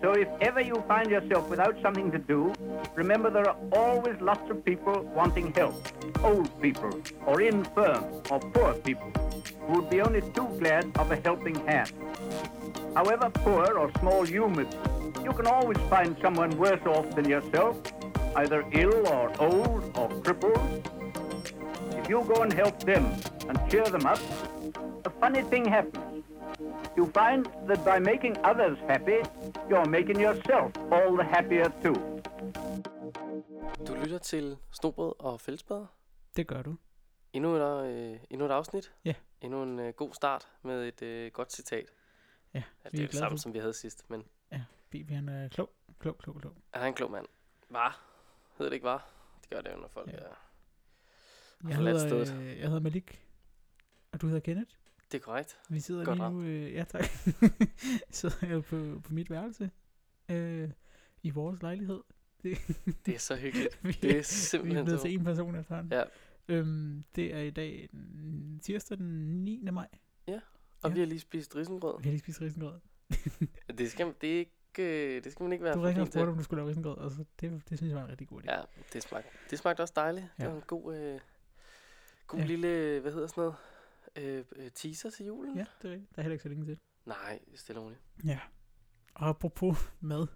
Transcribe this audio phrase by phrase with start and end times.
[0.00, 2.52] So if ever you find yourself without something to do,
[2.94, 5.74] remember there are always lots of people wanting help.
[6.22, 9.10] Old people, or infirm, or poor people,
[9.66, 11.92] who would be only too glad of a helping hand.
[12.94, 17.28] However poor or small you may be, you can always find someone worse off than
[17.28, 17.76] yourself,
[18.36, 21.03] either ill or old or crippled.
[22.10, 23.04] You go and help them
[23.48, 24.20] and cheer them up,
[25.06, 26.24] a funny thing happens.
[26.96, 29.18] You find that by making others happy,
[29.70, 31.96] you're making yourself all the happier too.
[33.86, 35.86] Du lytter til Snobrød og Fællesbader.
[36.36, 36.76] Det gør du.
[37.32, 38.94] Endnu et, øh, endnu et afsnit.
[39.04, 39.14] Ja.
[39.40, 41.90] Endnu en øh, god start med et øh, godt citat.
[42.54, 44.62] Ja, Ja, vi det er er det samme, for- som vi havde sidst, men Ja,
[44.90, 46.52] Bibi han er klog, klog, klog, klog.
[46.72, 47.26] er han en klog mand?
[47.70, 48.00] Var?
[48.58, 49.08] Hedder det ikke var?
[49.40, 50.16] Det gør det jo, når folk ja.
[50.16, 50.43] er...
[51.68, 53.22] Jeg forladt hedder, øh, jeg hedder Malik,
[54.12, 54.70] og du hedder Kenneth.
[55.12, 55.58] Det er korrekt.
[55.68, 57.04] Vi sidder Godt lige nu, øh, ja tak,
[58.10, 59.70] sidder jeg på, på mit værelse
[60.30, 60.70] øh,
[61.22, 62.00] i vores lejlighed.
[62.42, 62.58] Det,
[63.06, 63.78] Det er så hyggeligt.
[63.84, 65.92] vi, Det er vi er simpelthen blevet til en person efterhånden.
[65.92, 66.02] Ja.
[66.48, 67.88] Øhm, det er i dag
[68.62, 69.68] tirsdag den 9.
[69.72, 69.88] maj.
[70.26, 70.94] Og Ja.
[70.94, 71.98] vi har lige spist risengrød.
[71.98, 72.80] Vi har lige spist risengrød.
[73.78, 76.30] Det skal, det er ikke, øh, det skal man ikke være Du ringer og spurgte,
[76.30, 78.42] om du skulle lave risengrød, og så det, det synes jeg var en rigtig god
[78.42, 78.52] idé.
[78.52, 78.60] Ja,
[78.92, 80.26] det smagte, det smagte også dejligt.
[80.38, 80.44] Ja.
[80.44, 80.48] Ja.
[80.48, 81.20] Det var en god, øh,
[82.26, 82.46] god Ja.
[82.46, 83.42] lille, hvad hedder sådan
[84.16, 85.56] noget, øh, øh, teaser til julen.
[85.56, 86.10] ja, det er rigtigt.
[86.16, 86.78] Der er heller ikke så længe til.
[87.06, 88.00] Nej, stille og roligt.
[88.24, 88.40] Ja.
[89.14, 90.26] Og apropos mad,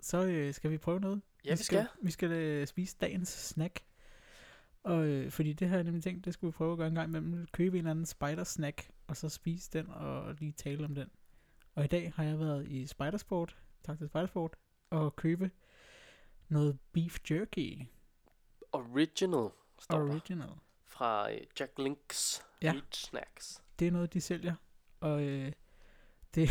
[0.00, 1.22] så øh, skal vi prøve noget.
[1.44, 1.86] Ja, vi skal.
[2.02, 3.80] Vi skal øh, spise dagens snack.
[4.82, 6.94] Og øh, fordi det har jeg nemlig tænkt, det skulle vi prøve at gøre en
[6.94, 7.46] gang imellem.
[7.46, 11.10] Købe en eller anden spider-snack, og så spise den og lige tale om den.
[11.74, 14.56] Og i dag har jeg været i Spidersport, tak til Spidersport,
[14.90, 15.50] og købe
[16.48, 17.82] noget beef jerky
[18.72, 19.50] Original
[19.82, 20.10] står der.
[20.12, 20.50] original.
[20.86, 22.72] Fra øh, Jack Links Ja.
[22.72, 23.62] Meat Snacks.
[23.78, 24.54] Det er noget, de sælger,
[25.00, 25.52] og øh,
[26.34, 26.48] det,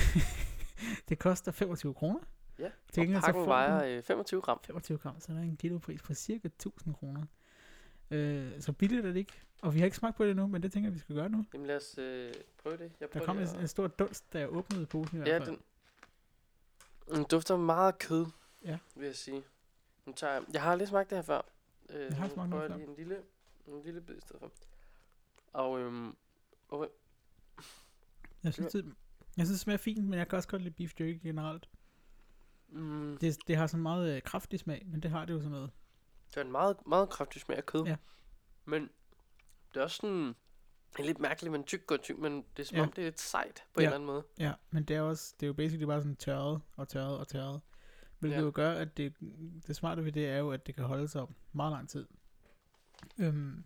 [1.09, 2.19] det koster 25 kroner.
[2.59, 4.59] Ja, Til og gengæld så pakken får vejer øh, 25 gram.
[4.63, 7.23] 25 gram, så er der en kilopris på cirka 1000 kroner.
[8.11, 9.33] Øh, så billigt er det ikke.
[9.61, 11.29] Og vi har ikke smagt på det endnu, men det tænker jeg, vi skal gøre
[11.29, 11.45] nu.
[11.53, 12.81] Jamen lad os øh, prøve det.
[12.81, 15.17] Jeg Der prøver kom lige en, at- en stor dunst, da jeg åbnede posen i
[15.17, 15.47] hvert Ja, fald.
[15.47, 15.59] den,
[17.15, 18.25] den dufter meget kød,
[18.65, 18.77] Ja.
[18.95, 19.43] vil jeg sige.
[20.05, 21.41] Nu tager jeg, jeg har lige smagt det her før.
[21.93, 23.21] Øh, Jeg har jeg lige en lille,
[23.67, 24.51] en lille bid i stedet for.
[25.53, 26.15] Og øhm,
[26.69, 26.87] okay.
[28.43, 28.85] Jeg synes, det,
[29.37, 31.69] jeg synes, det smager fint, men jeg kan også godt lide beef jerky generelt.
[32.69, 35.37] mm, det, Det, det har sådan meget øh, kraftig smag, men det har det jo
[35.39, 35.71] sådan noget.
[36.29, 37.83] det er en meget, meget kraftig smag af kød.
[37.85, 37.95] Ja.
[38.65, 38.89] Men
[39.73, 40.35] det er også sådan
[40.99, 42.81] en lidt mærkelig, men tyk og tyk, men det er som Ja.
[42.83, 43.85] om, det er lidt sejt på Ja.
[43.87, 44.23] en eller anden måde.
[44.39, 47.27] Ja, men det er også, det er jo basically bare sådan tørret og tørret og
[47.27, 47.61] tørret.
[48.21, 48.41] Hvilket Ja.
[48.43, 49.13] jo gør, at det,
[49.67, 52.07] det smarte ved det er jo, at det kan holde sig om meget lang tid.
[53.17, 53.63] Øhm,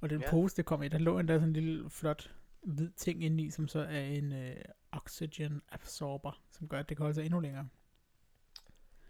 [0.00, 0.30] og den Ja.
[0.30, 3.50] pose, det kom i, der lå endda sådan en lille flot hvid ting inde i,
[3.50, 4.56] som så er en øh,
[4.92, 7.68] oxygen absorber, som gør, at det kan holde sig endnu længere.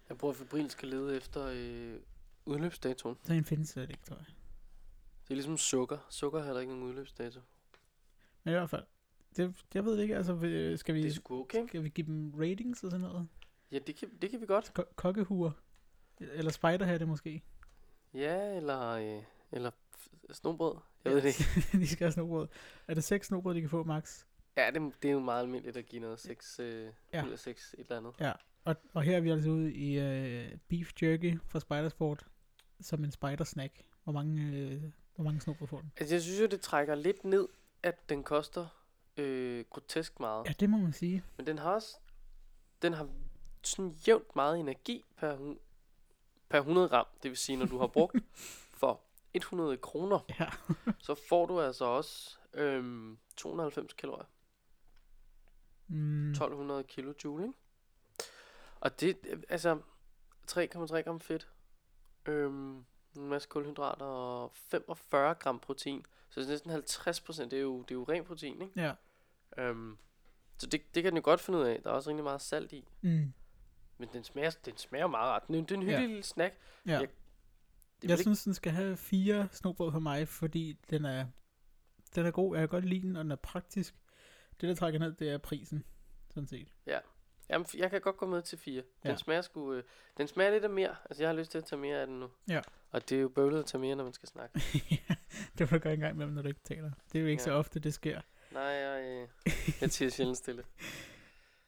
[0.08, 2.00] Jeg bruger febrilsk at lede efter øh,
[2.46, 3.16] udløbsdatoen.
[3.30, 4.26] En findes slet ikke, tror jeg.
[5.22, 5.98] Det er ligesom sukker.
[6.10, 7.40] Sukker har der ikke nogen udløbsdato.
[8.44, 8.84] Men i hvert fald,
[9.36, 11.66] det, jeg ved ikke, altså øh, skal vi, Det er sgu okay.
[11.68, 13.28] skal vi give dem ratings og sådan noget?
[13.72, 14.74] Ja, det kan, det kan vi godt.
[14.74, 15.50] Ko- kokkehuer?
[16.20, 17.42] Eller spiderhatte måske?
[18.14, 19.70] Ja, eller, øh, eller
[20.32, 20.76] snobrød.
[21.04, 21.68] Jeg ved det ikke.
[21.82, 22.48] de skal have snobrød.
[22.88, 24.24] Er det seks snobrød, de kan få max?
[24.56, 26.90] Ja, det, det er jo meget almindeligt at give noget 6 øh, Ja.
[27.12, 27.22] ja.
[27.24, 28.12] eller 6 et eller andet.
[28.20, 28.32] Ja,
[28.64, 32.26] og, og her er vi altså ude i øh, beef jerky fra Spidersport
[32.80, 33.72] som en spider snack.
[34.04, 34.82] Hvor mange, øh,
[35.14, 35.92] hvor mange snobrød får den?
[35.96, 37.48] Altså, jeg synes jo, det trækker lidt ned,
[37.82, 38.66] at den koster
[39.16, 40.46] øh, grotesk meget.
[40.46, 41.24] Ja, det må man sige.
[41.36, 41.96] Men den har også,
[42.82, 43.08] den har
[43.68, 45.54] sådan jævnt meget energi per,
[46.48, 47.06] per 100 gram.
[47.22, 48.16] Det vil sige, når du har brugt
[48.80, 49.00] for
[49.34, 50.46] 100 kroner, Ja.
[50.98, 54.24] så får du altså også øhm, 290 kalorier.
[55.88, 57.54] Mm, 1200 kilojoule, ikke?
[58.80, 59.78] Og det, altså,
[60.50, 61.48] 3,3 gram fedt,
[62.26, 62.76] øhm,
[63.16, 66.06] en masse kulhydrater og 45 gram protein.
[66.30, 68.80] Så det er næsten 50 procent, det er jo, det er jo ren protein, ikke?
[68.80, 68.92] ja.
[69.58, 69.98] Øhm,
[70.58, 71.80] så det, det kan den jo godt finde ud af.
[71.82, 72.88] Der er også rigtig meget salt i.
[73.00, 73.32] Mm,
[73.98, 75.42] Men den smager, den smager meget ret.
[75.48, 76.00] Det er, det er en hyggelig Ja.
[76.02, 76.06] ja.
[76.06, 76.54] lille snack.
[76.86, 76.92] ja.
[76.92, 77.08] Jeg-
[78.02, 81.26] Jeg, vel synes, den skal have fire snobrød for mig, fordi den er,
[82.14, 82.56] den er god.
[82.56, 83.94] Jeg kan godt lide den, og den er praktisk.
[84.60, 85.84] Det, der trækker ned, det er prisen,
[86.30, 86.58] sådan set.
[86.58, 87.00] ikke,
[87.50, 88.82] jamen, jeg kan godt gå med til fire.
[89.02, 89.16] Den Ja.
[89.16, 89.82] smager sgu, øh,
[90.16, 90.96] den smager lidt af mere.
[91.04, 92.28] Altså, jeg har lyst til at tage mere af den nu.
[92.48, 92.60] Ja.
[92.90, 94.60] Og det er jo bøvlet at tage mere, når man skal snakke.
[95.58, 96.90] det må du gøre en gang imellem, når du ikke taler.
[97.12, 97.44] Det er jo ikke Ja.
[97.44, 98.20] så ofte, det sker.
[98.52, 99.02] Nej, jeg,
[99.46, 100.64] øh, jeg tiger sjældent stille.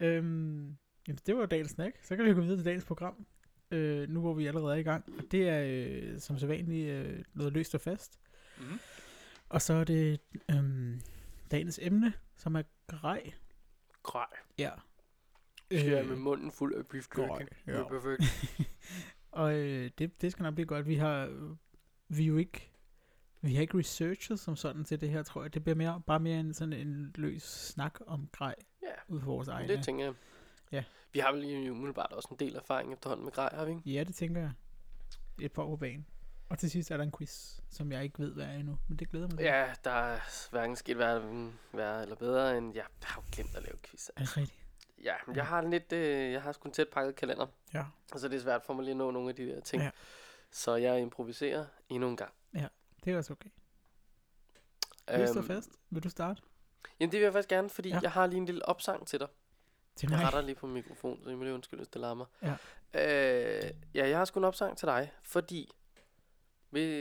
[0.01, 0.77] Øhm,
[1.09, 1.97] jamen, det var jo dagens snack.
[2.03, 3.27] Så kan vi gå videre til dagens program.
[3.71, 5.31] Øh, nu hvor vi allerede er i gang.
[5.31, 8.21] Det er øh, som sædvanligt øh, noget løst og fast.
[8.59, 8.79] Mhm.
[9.49, 10.21] Og så er det
[10.51, 11.01] øhm,
[11.51, 13.33] dagens emne, som er grej.
[14.03, 14.27] Grej.
[14.59, 14.71] Ja.
[15.71, 17.47] Øh, med munden fuld af beef jerky.
[17.67, 18.23] Det er perfekt.
[19.31, 20.87] Og øh, det, det skal nok blive godt.
[20.87, 21.31] Vi har
[22.09, 22.71] vi jo ikke
[23.43, 25.55] vi har ikke researchet som sådan til det her, tror jeg.
[25.55, 29.27] Det bliver mere, bare mere en sådan en løs snak om grej Ja, ud for
[29.27, 29.69] vores egne.
[29.77, 30.15] det tænker jeg.
[30.73, 30.85] Ja.
[31.13, 33.91] Vi har vel lige umiddelbart også en del erfaring efterhånden med grej, har vi ikke?
[33.91, 34.53] Ja, det tænker jeg.
[35.41, 36.07] Et par år på banen.
[36.49, 38.79] Og til sidst er der en quiz, som jeg ikke ved, hvad er endnu.
[38.89, 39.39] Men det glæder mig.
[39.41, 43.63] Ja, der er hverken sket værre, værre eller bedre, end jeg har jo glemt at
[43.63, 44.09] lave quiz.
[44.17, 44.59] Er det rigtigt?
[45.05, 47.85] Ja, men jeg har lidt, øh, jeg har sgu en tæt pakket kalender, Ja.
[48.13, 49.83] og så er det svært for mig lige at nå nogle af de der ting.
[49.83, 49.91] Ja.
[50.51, 52.33] Så jeg improviserer endnu en gang.
[53.05, 53.51] Det er også okay.
[55.21, 55.69] Vi står fast.
[55.91, 56.43] Vil du starte?
[57.01, 57.95] Jamen det vil jeg faktisk gerne, fordi Ja.
[57.95, 58.01] ja.
[58.03, 59.29] jeg har lige en lille opsang til dig.
[59.97, 60.27] Til Jeg mig?
[60.27, 62.27] retter lige på mikrofonen, så I må lige undskylde, hvis det larmer.
[62.43, 62.53] Ja.
[62.95, 65.71] Øh, ja, jeg har sgu en opsang til dig, fordi...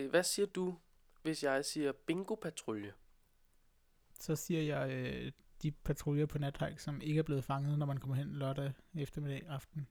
[0.09, 0.75] Hvad siger du,
[1.21, 2.93] hvis jeg siger bingo-patrulje?
[4.19, 5.31] Så siger jeg øh,
[5.61, 9.45] de patruljer på nathike, som ikke er blevet fanget, når man kommer hen lørdag eftermiddag
[9.49, 9.87] aften.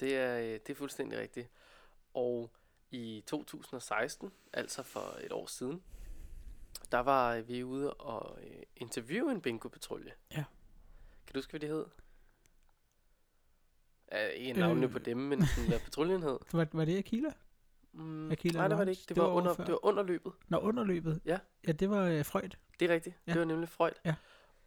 [0.00, 1.50] Det er, øh, det er fuldstændig rigtigt.
[2.14, 2.52] Og
[2.90, 5.82] i 2016, altså for et år siden,
[6.92, 10.12] der var vi ude og øh, interviewe en bingo-patrulje.
[10.30, 10.44] Ja.
[11.26, 11.84] Kan du huske, hvad de hed?
[14.12, 14.92] Uh, ikke navnene Øh.
[14.92, 16.38] på dem, men sådan, hvad patruljen hed.
[16.52, 17.28] Var, var det Akila?
[17.92, 19.00] Mm, Aquila nej, det var det ikke.
[19.00, 20.32] Det, Det var, var under, det var under løbet.
[20.48, 21.20] Nå, underløbet?
[21.24, 21.38] Ja.
[21.66, 22.50] Ja, det var øh, Freud.
[22.80, 23.16] Det er rigtigt.
[23.26, 23.30] Ja.
[23.30, 23.32] Ja.
[23.32, 23.92] Det var nemlig Freud.
[24.04, 24.14] Ja.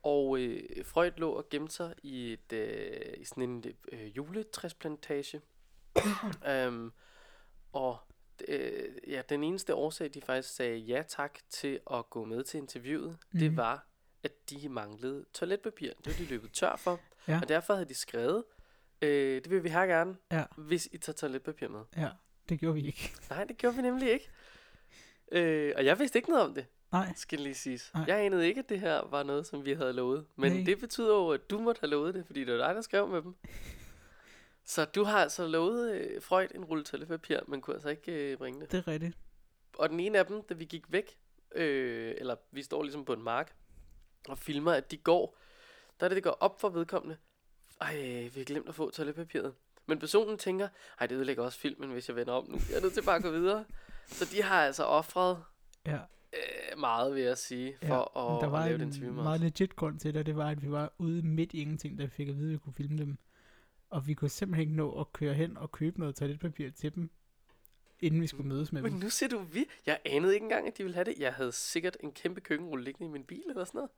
[0.03, 5.41] Og øh, Freud lå og gemte sig i, et, øh, i sådan en øh, juletræsplantage.
[6.67, 6.93] um,
[7.73, 7.97] og
[8.47, 12.57] øh, ja, den eneste årsag, de faktisk sagde ja tak til at gå med til
[12.57, 13.17] interviewet, mm.
[13.31, 13.39] Mhm.
[13.39, 13.87] det var,
[14.25, 15.91] at de manglede toiletpapir.
[15.97, 16.99] Det var de løbet tør for.
[17.27, 17.39] Ja.
[17.41, 18.43] Og derfor havde de skrevet,
[19.01, 20.43] øh, det vil vi her gerne, Ja.
[20.57, 21.81] hvis I tager toiletpapir med.
[21.97, 22.09] Ja,
[22.49, 23.13] det gjorde vi ikke.
[23.29, 24.29] Nej, det gjorde vi nemlig ikke.
[25.31, 27.91] Øh, og jeg vidste ikke noget om det Nej, skal lige siges.
[27.93, 28.03] Nej.
[28.07, 30.25] Jeg anede ikke, at det her var noget, som vi havde lovet.
[30.35, 30.63] Men Nej.
[30.65, 33.07] det betyder jo, at du måtte have lovet det, fordi det var dig, der skrev
[33.07, 33.35] med dem.
[34.65, 38.37] Så du har altså lovet øh, Freud en rulle toiletpapir, men kunne altså ikke øh,
[38.37, 38.71] bringe det.
[38.71, 39.17] det er rigtigt.
[39.77, 41.17] Og den ene af dem, da vi gik væk,
[41.55, 43.55] øh, eller vi står ligesom på en mark,
[44.29, 45.37] og filmer, at de går,
[45.99, 47.17] der er det, det går op for vedkommende.
[47.81, 47.95] Ej,
[48.33, 49.53] vi har glemt at få toiletpapiret.
[49.85, 50.67] Men personen tænker,
[50.99, 52.57] ej, det ødelægger også filmen, hvis jeg vender om nu.
[52.69, 53.65] Jeg er nødt til bare at gå videre.
[54.07, 55.43] Så de har altså offret
[55.85, 55.99] Ja.
[56.33, 58.89] øh, meget, vil jeg sige, Ja, for men at, der var at lave en den
[58.89, 61.61] interview med meget legit grund til det, det var, at vi var ude midt i
[61.61, 63.17] ingenting, da vi fik at vide, at vi kunne filme dem.
[63.89, 67.09] Og vi kunne simpelthen ikke nå at køre hen og købe noget toiletpapir til dem,
[67.99, 68.99] inden vi skulle mødes med Men dem.
[68.99, 69.65] nu siger du vi.
[69.85, 71.13] Jeg anede ikke engang, at de ville have det.
[71.17, 73.91] Jeg havde sikkert en kæmpe køkkenrulle liggende i min bil eller sådan noget.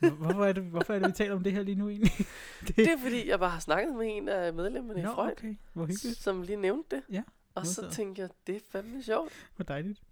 [0.00, 2.12] Hvor- Hvorfor er, det, hvorfor er det, vi taler om det her lige nu egentlig?
[2.76, 5.56] Det er fordi, jeg bare har snakket med en af medlemmerne i Nå, Freud, okay.
[5.72, 6.18] Hvor hyggeligt.
[6.18, 7.04] som lige nævnte det.
[7.10, 7.22] Ja,
[7.54, 9.32] Og så tænkte jeg, det er fandme sjovt.
[9.56, 10.02] Hvor dejligt.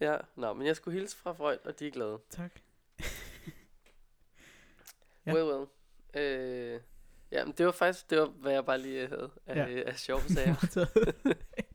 [0.00, 2.18] Ja, nå, men jeg skulle hilse fra Freud, og de er glade.
[2.30, 2.50] Tak.
[3.00, 3.04] Ja.
[5.26, 5.34] Ja.
[5.34, 5.66] Well, well.
[6.24, 6.80] Øh,
[7.32, 9.66] ja, men det var faktisk, det var, hvad jeg bare lige havde af, Ja.
[9.66, 9.82] ja.
[9.86, 10.86] af sjove sager.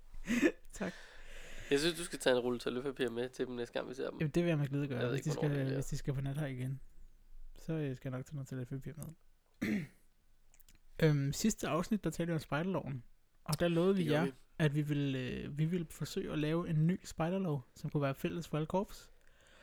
[1.72, 4.10] Jeg synes, du skal tage en rulle toiletpapir med til dem næste gang, vi ser
[4.10, 4.20] dem.
[4.20, 6.22] Jamen, det vil jeg med glæde gøre, hvis ikke, de, skal, hvis de skal på
[6.22, 6.80] nat her igen.
[7.60, 9.06] Så øh, skal jeg nok tage noget toiletpapir med.
[11.04, 13.04] øhm, sidste afsnit, der talte vi om spejderloven.
[13.44, 14.28] Og der lovede vi jer,
[14.60, 18.16] at vi ville, øh, vi ville forsøge at lave en ny spejderlov, som kunne være
[18.16, 19.12] fælles for alle korps.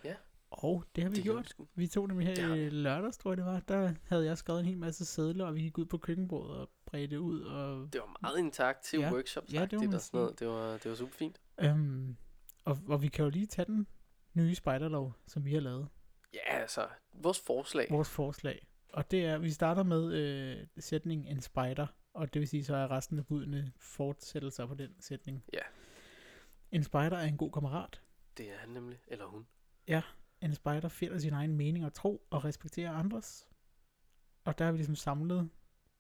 [0.05, 0.15] Ja.
[0.51, 1.55] Og det har vi Det gjort.
[1.59, 1.65] vi.
[1.75, 2.63] Vi tog dem her vi.
[2.67, 3.61] i lørdags, tror jeg det var.
[3.61, 6.71] Der havde jeg skrevet en hel masse sædler, og vi gik ud på køkkenbordet og
[6.87, 7.41] bredte det ud.
[7.41, 9.13] Og, Det var meget interaktiv Ja.
[9.13, 10.39] workshop, Ja, det man og sådan noget.
[10.41, 11.41] Det var, det var super fint.
[11.61, 12.17] Øhm,
[12.65, 13.87] og, og vi kan jo lige tage den
[14.35, 15.89] nye spejderlov, som vi har lavet.
[16.35, 17.87] Ja, altså, vores forslag.
[17.91, 18.67] vores forslag.
[18.93, 22.77] Og det er, vi starter med øh, sætningen en spider, og det vil sige, så
[22.77, 25.45] er resten af budene fortsættelser på den sætning.
[25.53, 25.59] Ja.
[26.71, 28.03] En spider er en god kammerat.
[28.37, 29.47] Det er han nemlig, eller hun.
[30.41, 33.49] En spider finder sin egen mening og tro og respekterer andres.
[34.45, 35.51] Og der har vi ligesom samlet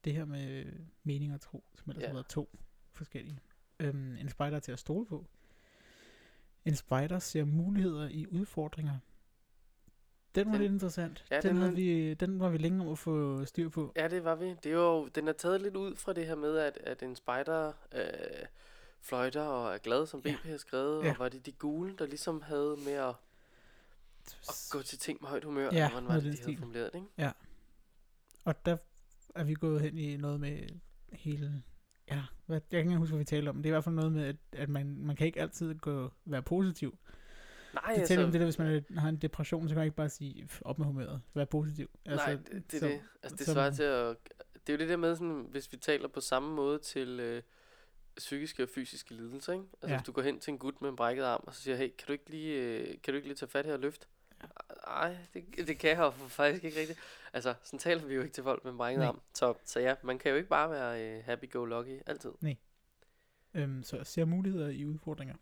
[0.04, 0.64] det her med
[1.02, 2.06] mening og tro, som ellers Ja.
[2.06, 2.58] har været to
[2.92, 3.40] forskellige.
[3.80, 5.26] Øhm, en spider er til at stole på.
[6.68, 8.98] En spider ser muligheder i udfordringer.
[10.34, 11.24] Den var Den- lidt interessant.
[11.30, 13.92] Ja, den, den havde vi, den var vi længe om at få styr på.
[13.96, 14.46] Ja, det var vi.
[14.48, 17.16] Det er jo, den er taget lidt ud fra det her med, at, at en
[17.16, 18.02] spider øh,
[19.00, 20.50] fløjter og er glad, som BP Ja.
[20.50, 21.04] har skrevet.
[21.04, 21.10] Ja.
[21.10, 23.14] Og var det de gule, der ligesom havde med at,
[24.48, 25.68] at gå til ting med højt humør?
[25.72, 27.32] Ja, hvordan var det, de havde formuleret det, ikke?
[28.44, 28.76] Og der
[29.34, 30.68] er vi gået hen i noget med
[31.12, 31.62] hele...
[32.10, 33.56] Ja, hvad, jeg kan ikke engang huske, hvad vi taler om.
[33.56, 36.12] Det er i hvert fald noget med, at, at man, man kan ikke altid gå,
[36.24, 36.98] være positiv.
[37.74, 39.96] Nej, Det taler om det der, hvis man har en depression, så kan man ikke
[39.96, 41.90] bare sige, "F- op med humøret, vær positiv.
[42.06, 43.00] Altså, Nej, det, det er så- det.
[43.22, 44.16] Altså, det svarer til at...
[44.66, 47.42] Det er jo det der med, sådan, hvis vi taler på samme måde til, øh,
[48.16, 49.64] psykiske og fysiske lidelser, ikke?
[49.82, 49.96] Altså Ja.
[49.98, 51.88] hvis du går hen til en gut med en brækket arm, og så siger, hey,
[51.98, 54.06] kan du ikke lige, øh, kan du ikke lige tage fat her og løfte?
[54.88, 56.98] Nej, det, det kan jeg jo faktisk ikke rigtigt.
[57.32, 59.08] Altså, sådan taler vi jo ikke til folk med brækket Nej.
[59.08, 59.20] arm.
[59.34, 62.32] Så, så ja, man kan jo ikke bare være øh, happy-go-lucky altid.
[63.54, 65.34] Øhm, så jeg ser muligheder i udfordringer.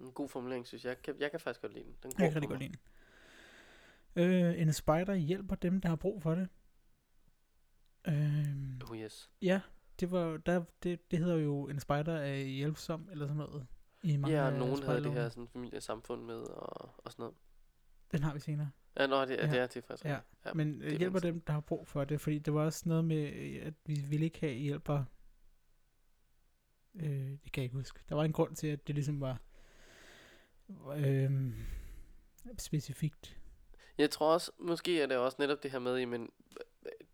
[0.00, 0.88] En god formulering, synes jeg.
[0.88, 1.94] Jeg kan, jeg kan faktisk godt lide den.
[2.02, 2.80] den Jeg kan rigtig godt lide den.
[4.16, 6.48] Øh, en spider hjælper dem, der har brug for det.
[8.08, 9.30] Øhm, Oh yes.
[9.42, 9.60] ja,
[10.00, 13.66] det, var, der, det, det hedder jo, en spider er hjælpsom, eller sådan noget.
[14.02, 17.34] I mange Ja, nogen havde det her sådan familiesamfund med og, og sådan noget.
[18.12, 18.70] Den har vi senere.
[18.96, 19.46] Ja, nå, det, ja.
[19.46, 20.04] Det er det faktisk.
[20.04, 20.18] Ja.
[20.44, 20.52] ja.
[20.54, 21.22] Men det øh, er hjælper mindst.
[21.24, 23.94] dem, der har brug for det, fordi det var også noget med, øh, at vi
[24.08, 25.04] ville ikke have hjælper.
[26.94, 28.00] Øh, det kan jeg ikke huske.
[28.08, 29.40] Der var en grund til, at det ligesom var
[30.96, 31.52] øh,
[32.58, 33.36] specifikt.
[33.98, 36.30] Jeg tror også, måske er det også netop det her med, men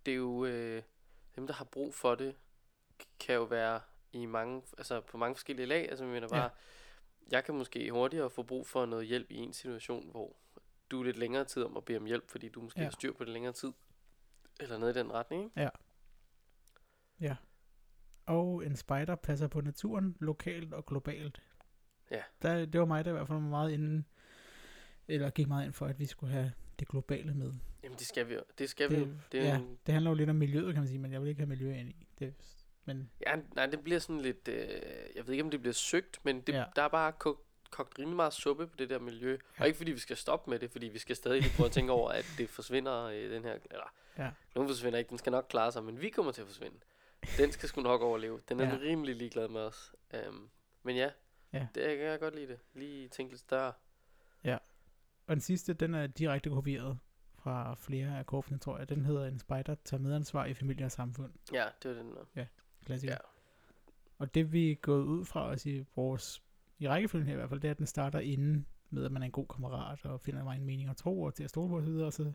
[0.07, 0.83] det er jo øh,
[1.37, 2.35] dem, der har brug for det,
[3.21, 3.81] kan jo være
[4.13, 5.89] i mange, altså på mange forskellige lag.
[5.91, 6.49] Altså, jeg mener bare, Ja.
[7.31, 10.37] jeg kan måske hurtigere få brug for noget hjælp i en situation, hvor
[10.91, 12.85] du er lidt længere tid om at bede om hjælp, fordi du måske Ja.
[12.85, 13.73] har styr på det længere tid.
[14.61, 15.71] Eller noget i den retning, ikke?
[18.27, 21.43] Og en spider passer på naturen, lokalt og globalt.
[22.11, 22.23] Ja.
[22.43, 24.07] Der, det var mig, der i hvert fald var meget inden,
[25.09, 27.53] eller gik meget ind for, at vi skulle have det globale med.
[27.83, 28.41] Jamen, det skal vi jo.
[28.59, 29.13] Det skal vi Det- jo.
[29.33, 29.57] Det ja.
[29.59, 31.49] en, Det handler jo lidt om miljøet, kan man sige, men jeg vil ikke have
[31.49, 32.07] miljø ind i.
[32.19, 32.35] Det,
[32.85, 34.69] men ja, nej, det bliver sådan lidt, øh,
[35.15, 36.65] jeg ved ikke, om det bliver søgt, men det, Ja.
[36.77, 37.13] der er bare
[37.71, 39.33] kogt, rimelig meget suppe på det der miljø.
[39.33, 39.61] Ja.
[39.63, 41.73] Og ikke fordi vi skal stoppe med det, fordi vi skal stadig lige prøve at
[41.73, 44.31] tænke over, at det forsvinder, øh, den her, eller Ja.
[44.55, 46.77] nogen forsvinder ikke, den skal nok klare sig, men vi kommer til at forsvinde.
[47.39, 48.41] Den skal sgu nok overleve.
[48.49, 48.71] Den er Ja.
[48.75, 48.79] ja.
[48.81, 49.95] rimelig ligeglad med os.
[50.29, 50.51] Um,
[50.83, 51.11] men ja,
[51.53, 51.67] Ja.
[51.75, 52.59] det kan jeg godt lide det.
[52.75, 53.73] Lige tænke lidt større.
[55.29, 56.99] Og den sidste, den er direkte kopieret
[57.35, 58.89] fra flere af korpsene, tror jeg.
[58.89, 61.33] Den hedder En spider tager medansvar i familie og samfund.
[61.53, 62.45] Ja, det var den der.
[62.85, 63.13] Klassiker.
[63.13, 63.19] Ja.
[64.19, 66.43] Og det vi er gået ud fra os i vores,
[66.79, 69.23] i rækkefølgen her i hvert fald, det er, at den starter inden med, at man
[69.23, 71.69] er en god kammerat, og finder mig en mening og tro, og til at stole
[71.69, 72.33] på osv., og så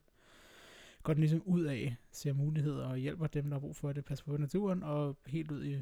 [1.03, 4.05] går den ligesom ud af, ser muligheder og hjælper dem, der har brug for det,
[4.05, 5.81] passer på naturen, og helt ud i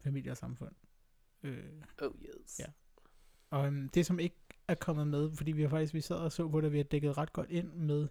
[0.00, 0.72] familie og samfund.
[1.42, 1.64] Øh,
[2.02, 2.60] Oh yes.
[2.60, 2.64] Ja.
[3.50, 4.36] Og øhm, det, som ikke
[4.68, 6.84] er kommet med, fordi vi har faktisk vi sad og så på det, vi har
[6.84, 8.08] dækket ret godt ind med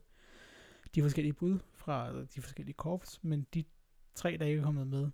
[0.95, 3.63] de forskellige bud fra de forskellige korps, men de
[4.15, 5.09] tre, der ikke er kommet med,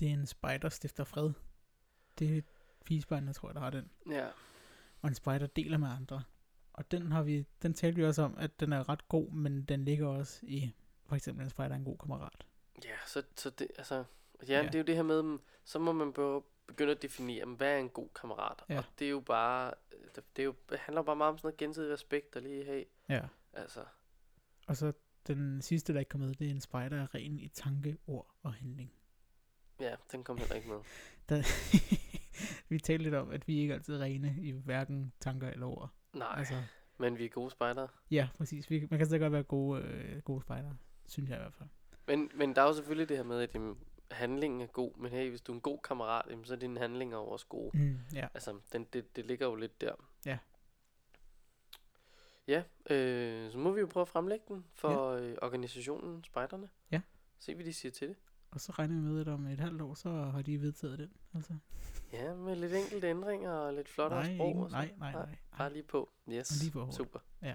[0.00, 1.32] det er en spider stifter fred.
[2.18, 2.44] Det
[2.84, 3.90] er fisebejlene, tror jeg, der har den.
[4.10, 4.26] Ja.
[5.02, 6.22] Og en spider deler med andre.
[6.72, 9.62] Og den har vi, den talte vi også om, at den er ret god, men
[9.64, 10.72] den ligger også i,
[11.06, 12.46] for eksempel en spider er en god kammerat.
[12.84, 14.04] Ja, så, så det, altså,
[14.48, 14.62] ja, Ja.
[14.66, 17.78] det er jo det her med, så må man be- begynde at definere, hvad er
[17.78, 18.62] en god kammerat?
[18.68, 18.78] Ja.
[18.78, 21.38] Og det er jo bare, øh, det, det, er jo, det handler bare meget om
[21.38, 23.22] sådan noget gensidig respekt, og lige, hey, Ja.
[23.52, 23.80] altså,
[24.66, 24.92] Og så
[25.26, 28.34] den sidste, der ikke kom med, det er en spider er ren i tanke, ord
[28.42, 28.92] og handling.
[29.80, 30.78] ja, den kom heller ikke med.
[31.28, 31.42] Der,
[32.74, 35.90] vi talte lidt om, at vi ikke altid er rene i hverken tanker eller ord.
[36.12, 36.54] Nej, Altså,
[36.98, 37.88] men vi er gode spejdere.
[38.10, 38.70] ja, præcis.
[38.70, 40.74] Vi, man kan så godt være gode, øh, gode spejder,
[41.06, 41.68] synes jeg i hvert fald.
[42.06, 43.78] Men, men der er jo selvfølgelig det her med, at jamen,
[44.10, 46.80] handlingen er god, men hey, hvis du er en god kammerat, jamen, så er dine
[46.80, 47.78] handlinger jo også gode.
[47.78, 48.28] Mm, ja.
[48.34, 49.92] Altså, den, det, det ligger jo lidt der.
[50.26, 50.38] Ja.
[52.48, 56.68] Ja, øh, så må vi jo prøve at fremlægge den for øh, organisationen Spejderne.
[56.90, 57.00] Ja.
[57.38, 58.16] Se, hvad de siger til det.
[58.54, 61.10] Og så regner vi med, at om et halvt år, så har de vedtaget den.
[61.34, 61.52] Altså.
[62.12, 64.48] Ja, med lidt enkelte ændringer og lidt flottere nej, sprog.
[64.48, 64.88] ingen, og sådan.
[64.98, 65.68] nej, nej, nej, Bare nej.
[65.68, 66.10] lige på.
[66.32, 66.94] Yes, Lige på hårdt.
[66.96, 67.18] super.
[67.42, 67.54] Ja.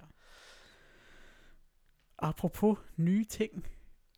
[2.17, 3.65] Apropos nye ting.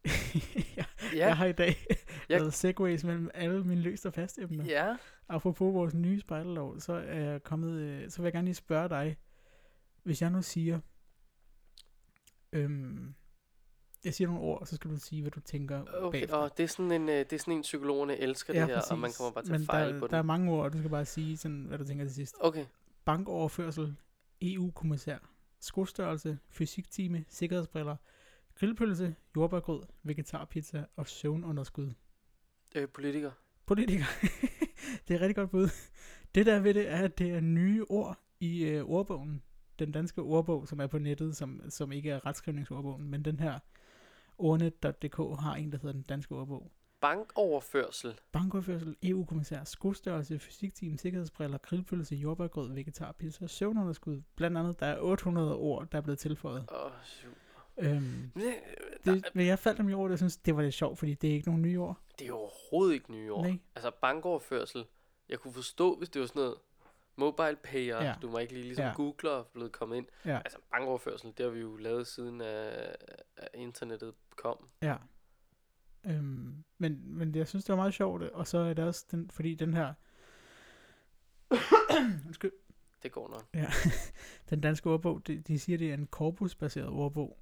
[0.05, 1.75] jeg, Ja, jeg har i dag
[2.29, 4.65] Jeg- lavet segways mellem alle mine løst og fast emner.
[4.65, 4.97] ja.
[5.29, 8.89] Apropos vores nye spejderlov, så er jeg kommet, øh, så vil jeg gerne lige spørge
[8.89, 9.17] dig,
[10.03, 10.79] hvis jeg nu siger,
[12.53, 13.15] øhm,
[14.05, 16.35] jeg siger nogle ord, og så skal du sige, hvad du tænker Okay, bagefter.
[16.35, 18.99] og det er sådan en, øh, det er sådan en psykologerne elsker det her, og
[18.99, 20.27] man kommer bare til Men at fejle der, på der er den.
[20.27, 22.35] mange ord, og du skal bare sige, sådan, hvad du tænker til sidst.
[22.39, 22.65] Okay,
[23.05, 23.95] Bankoverførsel,
[24.41, 25.17] EU-kommissær,
[25.59, 27.95] skostørrelse, fysiktime, sikkerhedsbriller,
[28.55, 31.91] grillpølse, jordbærgrød, vegetarpizza og søvnunderskud.
[32.75, 33.31] øh, politiker.
[33.65, 34.05] Politiker.
[35.07, 35.69] det er rigtig godt bud.
[36.35, 39.41] Det der ved det er, at det er nye ord i øh, ordbogen.
[39.79, 43.59] Den danske ordbog, som er på nettet, som, som ikke er retskrivningsordbogen, men den her
[44.37, 46.71] ordnet.dk har en, der hedder den danske ordbog.
[47.01, 48.19] Bankoverførsel.
[48.31, 54.21] Bankoverførsel, EU-kommissær, skostørrelse, fysikteam, sikkerhedsbriller, grillpølse, jordbærgrød, vegetarpizza, søvnunderskud.
[54.35, 56.65] Blandt andet, der er 800 ord, der er blevet tilføjet.
[56.71, 57.35] Åh, oh, super.
[57.77, 58.43] Øhm, Men
[59.05, 61.13] det, det, men jeg faldt om i og jeg synes, det var lidt sjovt, fordi
[61.13, 61.97] det er ikke nogen nye ord.
[62.19, 63.45] det er overhovedet ikke nye ord.
[63.45, 63.57] Nej.
[63.75, 64.85] Altså bankoverførsel.
[65.29, 66.55] Jeg kunne forstå, hvis det var sådan noget
[67.25, 68.03] mobile payer.
[68.03, 68.13] Ja.
[68.21, 68.93] Du må ikke lige ligesom Ja.
[68.95, 70.05] googler og blevet kommet ind.
[70.25, 70.37] Ja.
[70.37, 72.95] Altså bankoverførsel, det har vi jo lavet siden af,
[73.37, 74.67] af internettet kom.
[74.81, 74.95] Ja.
[76.05, 79.29] Øhm, men, men jeg synes, det var meget sjovt, og så er det også, den,
[79.29, 79.93] fordi den her,
[82.27, 82.51] undskyld,
[83.03, 83.43] Det går nok.
[83.53, 83.67] Ja,
[84.49, 87.37] den danske ordbog, de, de siger, det er en korpusbaseret ordbog.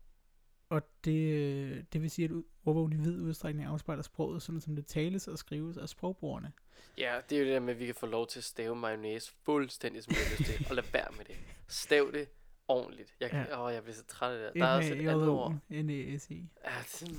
[0.70, 2.32] Og det, øh, det vil sige, at
[2.66, 6.52] ordbogen i vid udstrækning afspejler sproget, sådan som det tales og skrives af sprogbrugerne.
[6.98, 8.76] Ja, det er jo det der med, at vi kan få lov til at stave
[8.76, 10.68] mayonnaise fuldstændig som vi lyst til.
[10.70, 11.36] Og lad være med det.
[11.68, 12.30] Stav det
[12.68, 13.16] ordentligt.
[13.20, 13.66] Jeg, kan, Ja.
[13.68, 14.62] åh, jeg bliver så træt af det.
[14.62, 15.52] Der er også et andet ord.
[15.70, 16.50] N-A-J-O-N-E-S-I.
[16.66, 17.16] Ja, sådan,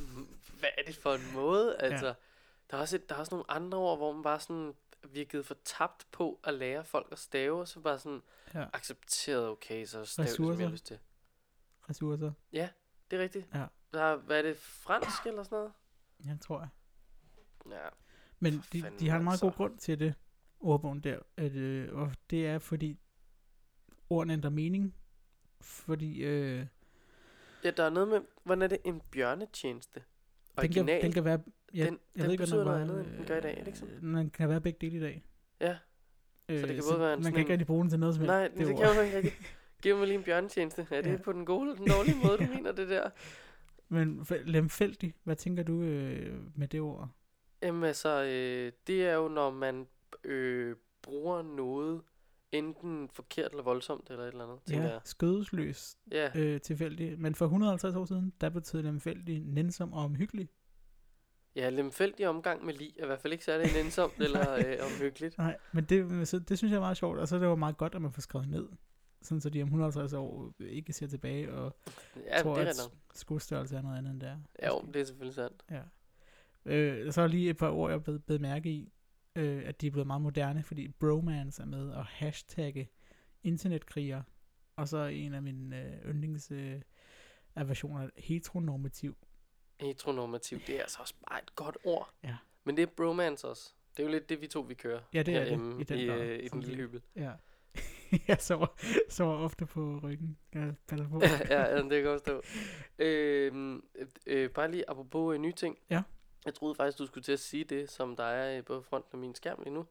[0.59, 1.76] hvad er det for en måde?
[1.76, 2.12] Altså, ja.
[2.71, 4.73] der, er også et, der er også nogle andre ord, hvor man bare sådan
[5.12, 8.23] virkede for tabt på at lære folk at stave, og så bare sådan
[8.54, 8.64] Ja.
[8.73, 10.99] accepteret, okay, så stav det, som jeg lyst til.
[11.90, 12.33] Ressourcer.
[13.11, 13.47] Det er rigtigt.
[13.55, 13.67] Ja.
[13.93, 15.73] Der er, hvad er det, fransk eller sådan noget?
[16.26, 16.69] Ja, tror jeg.
[17.71, 17.88] Ja,
[18.40, 19.47] Men de, de har en meget altså.
[19.47, 20.14] god grund til det,
[20.61, 21.19] ordbogen der.
[21.37, 22.99] At, øh, og det er, fordi
[24.11, 24.95] ordene ændrer mening.
[25.61, 26.67] Fordi øh,
[27.64, 30.00] ja der er noget med, hvordan er det en bjørnetjeneste?
[30.00, 30.05] den,
[30.73, 31.02] kan, Original.
[31.02, 31.43] den kan være...
[31.75, 33.95] Ja, Den- den betyder noget andet, end den gør i dag, det ikke sådan?
[33.95, 35.25] Øh, Den kan være begge dele i dag.
[35.61, 35.79] Ja,
[36.49, 38.14] Øh, det kan både være en Man sådan kan ikke rigtig bruge den til noget
[38.14, 38.31] som helst.
[38.33, 38.76] nej, det, det ord.
[38.81, 39.57] kan jo ikke rigtigt.
[39.83, 40.87] Giv mig lige en bjørnetjeneste.
[40.91, 41.17] Er det Ja.
[41.17, 43.11] på den gode eller den dårlige måde, du mener det der?
[43.89, 47.09] Men lemfældig, hvad tænker du øh, med det ord?
[47.63, 49.87] Jamen altså, øh, det er jo, når man
[50.25, 52.03] øh, bruger noget
[52.53, 55.01] enten forkert eller voldsomt eller et eller andet, tænker Ja, jeg.
[55.05, 57.19] skødesløs, Ja, øh, tilfældig.
[57.21, 60.49] Men for 150 år siden, der betød lemfældig nænsom og omhyggelig.
[61.57, 65.39] ja lemfældig omgang med lig er i hvert fald ikke særlig nænsomt eller øh, omhyggeligt.
[65.39, 67.55] Nej, men det, så det synes jeg er meget sjovt, og så er det jo
[67.55, 68.69] meget godt, at man får skrevet ned.
[69.23, 71.77] Sådan så de om 150 år Ja, ikke ser tilbage og
[72.15, 72.99] det tror, er at rigtigt.
[73.15, 74.39] skostørrelse er noget andet end det er.
[74.62, 75.65] Ja, jo, det er selvfølgelig sandt.
[75.71, 75.83] Ja.
[76.65, 78.93] Øh, så er lige et par ord, jeg blevet, blevet mærke i,
[79.37, 82.89] øh, at de er blevet meget moderne, fordi bromance er med, og hashtagge
[83.43, 84.23] internetkriger,
[84.77, 86.81] og så en af mine øh, yndlings øh,
[87.57, 89.17] aversioner, heteronormativ.
[89.81, 92.11] Heteronormativ, det er altså også bare et godt ord.
[92.25, 92.37] Ja.
[92.65, 93.73] Men det er bromance også.
[93.97, 95.00] Det er jo lidt det, vi to vi kører.
[95.15, 97.03] Ja, det er det, i den i, øh, i den lille det- hybel.
[97.17, 97.33] Ja.
[98.29, 98.67] jeg sover,
[99.09, 100.39] sover ofte på ryggen.
[100.55, 101.21] Jeg passer på.
[101.50, 102.43] ja, ja, det kan godt forstå.
[102.99, 103.81] Øh,
[104.27, 105.79] øh, bare lige apropos øh, nye ting.
[105.90, 106.03] Ja.
[106.44, 109.11] Jeg troede faktisk, du skulle til at sige det, som der er øh, på fronten
[109.12, 109.87] af min skærm lige nu.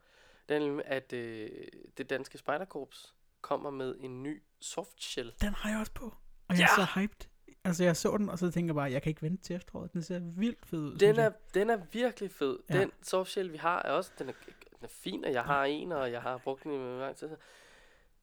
[0.50, 1.50] Det er nemlig, at øh,
[1.98, 5.34] det danske spejderkorps kommer med en ny softshell.
[5.42, 6.16] Den har jeg også på.
[6.48, 7.28] Og jeg er så hyped.
[7.64, 9.94] Altså, jeg så den, og så tænker jeg bare, jeg kan ikke vente til efteråret.
[9.94, 10.98] Den ser vildt fed ud.
[10.98, 12.60] Den er, den er virkelig fed.
[12.70, 12.76] Ja.
[12.76, 12.82] Ja.
[12.82, 15.92] Den softshell, vi har, er også den er, den er fin, og jeg har en,
[15.92, 17.30] og jeg har brugt den i lang tid.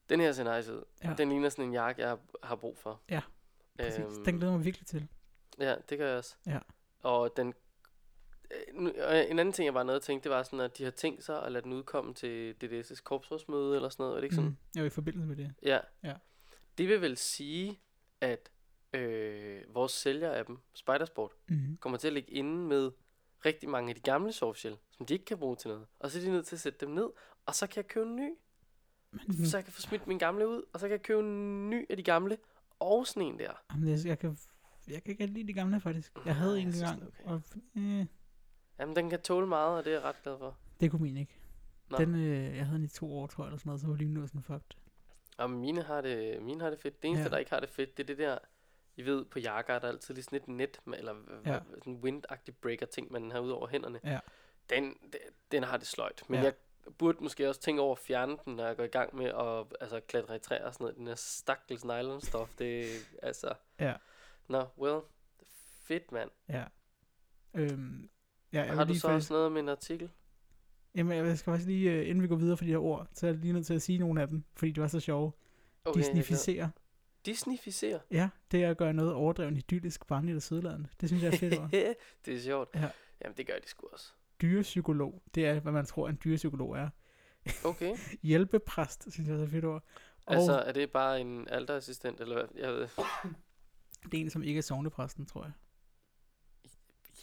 [0.09, 0.83] Den her ser nice ud.
[1.03, 1.13] Ja.
[1.17, 3.01] Den ligner sådan en jakke, jeg har, brug for.
[3.09, 3.21] Ja,
[3.79, 3.99] Præcis.
[3.99, 5.07] Øhm, Den glæder mig virkelig til.
[5.59, 6.35] Ja, det gør jeg også.
[6.45, 6.59] Ja.
[6.99, 7.53] Og den...
[8.51, 10.91] øh, en anden ting, jeg bare nåede at tænke, det var sådan, at de har
[10.91, 14.13] tænkt sig at lade den udkomme til DDS' korpsrådsmøde eller sådan noget.
[14.15, 14.57] Er det ikke sådan?
[14.75, 14.81] Mm.
[14.81, 15.53] Er i forbindelse med det.
[15.63, 15.79] Ja.
[16.03, 16.13] Ja.
[16.77, 17.79] Det vil vel sige,
[18.21, 18.51] at
[18.93, 21.77] øh, vores sælger af dem, Spidersport, Mm.
[21.81, 22.91] kommer til at ligge inde med
[23.45, 25.85] rigtig mange af de gamle softshell, som de ikke kan bruge til noget.
[25.99, 27.09] Og så er de nødt til at sætte dem ned,
[27.45, 28.29] og så kan jeg købe en ny.
[29.27, 31.69] Men, Så jeg kan få smidt min gamle ud, og så kan jeg købe en
[31.69, 32.37] ny af de gamle,
[32.79, 33.51] og sådan en der.
[33.71, 34.37] Jamen, jeg, jeg, kan,
[34.87, 36.11] jeg kan ikke lide de gamle, faktisk.
[36.25, 37.41] Jeg havde en jeg synes, gang, det er og
[37.75, 38.05] øh,
[38.79, 40.57] Jamen, den kan tåle meget, og det er jeg ret glad for.
[40.79, 41.39] det kunne min ikke.
[41.89, 41.97] Nå.
[41.97, 43.95] Den, øh, jeg havde den i to år, tror jeg, eller sådan noget, så var
[43.95, 44.77] lige nu sådan fucked.
[45.37, 47.01] Og mine har det, mine har det fedt.
[47.01, 47.25] Det eneste, Ja.
[47.25, 47.29] ja.
[47.31, 48.37] der ikke har det fedt, det er det der,
[48.95, 51.13] I ved, på jakker er der altid lige sådan et net, med, eller
[51.45, 51.53] Ja.
[51.53, 51.59] ja.
[51.77, 53.99] sådan en windagtig breaker ting, man har ud over hænderne.
[54.03, 54.19] Ja.
[54.69, 55.19] Den, den,
[55.51, 56.23] den har det sløjt.
[56.29, 56.39] Men Ja.
[56.39, 56.45] ja.
[56.45, 56.53] jeg
[56.97, 59.77] burde måske også tænke over at fjerne den, når jeg går i gang med at
[59.81, 60.97] altså, klatre i træer og sådan noget.
[60.97, 63.53] Den her stakkels nylonstof, det er altså...
[63.79, 63.93] Ja.
[64.47, 65.01] Nå, well,
[65.81, 66.29] fedt mand.
[66.49, 66.63] Ja.
[67.53, 68.09] Øhm,
[68.53, 70.09] ja, jeg har du så faktisk, også noget med en artikel?
[70.95, 73.27] Jamen, jeg skal faktisk lige, øh, inden vi går videre for de her ord, så
[73.27, 75.31] er jeg lige nødt til at sige nogle af dem, fordi det var så sjove.
[75.85, 76.71] Okay, Disneyficere.
[77.25, 77.99] Disneyficere?
[78.11, 80.89] Ja, det er at gøre noget overdrevet idyllisk, barnligt og sødladende.
[81.01, 81.53] Det synes jeg er fedt
[82.25, 82.75] det er sjovt.
[82.75, 82.89] Ja.
[83.23, 84.13] Jamen, det gør de sgu også.
[84.41, 86.89] Dyrepsykolog, det er, hvad man tror, en dyrepsykolog er.
[87.65, 87.97] Okay.
[88.23, 89.83] Hjælpepræst, synes jeg er så fedt ord.
[90.25, 92.47] Og Altså, er det bare en alterassistent, eller hvad?
[92.55, 92.87] Jeg ved.
[94.11, 95.51] det er en, som ikke er sovnepræsten, tror jeg.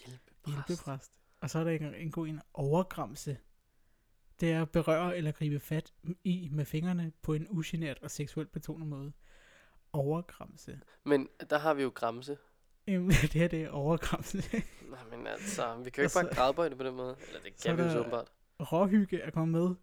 [0.06, 0.68] Hjælpepræst.
[0.68, 1.12] Hjælpepræst.
[1.40, 3.38] Og så er der en, en god en overgramse.
[4.40, 5.92] Det er at berøre eller gribe fat
[6.24, 9.12] i med fingrene på en ugenert og seksuelt betonet måde.
[9.92, 10.80] Overgramse.
[11.04, 12.38] Men der har vi jo gramse.
[12.86, 14.42] Jamen, det her det er overgramse.
[14.94, 17.16] Nej, men altså, vi kan jo ikke bare så- gradbøjde på den måde.
[17.28, 18.32] Eller det kan vi jo så åbenbart.
[18.60, 19.74] Råhygge er kommet med.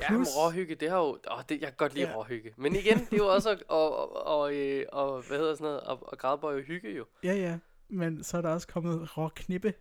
[0.00, 1.18] Ja, men plus- råhygge, det har jo...
[1.30, 2.16] Åh, det, jeg kan godt lide Ja.
[2.16, 2.54] råhygge.
[2.56, 4.52] Men igen, det er jo også at, og, og, og,
[4.92, 7.04] og, hvad hedder sådan noget, og, og gradbøje hygge jo.
[7.24, 7.58] Ja, ja.
[7.88, 9.74] Men så er der også kommet råknippe.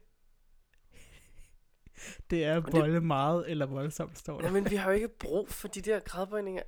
[2.29, 4.45] Det er det- bolle meget eller voldsomt, står der.
[4.47, 6.61] Ja, men vi har jo ikke brug for de der gradbøjninger.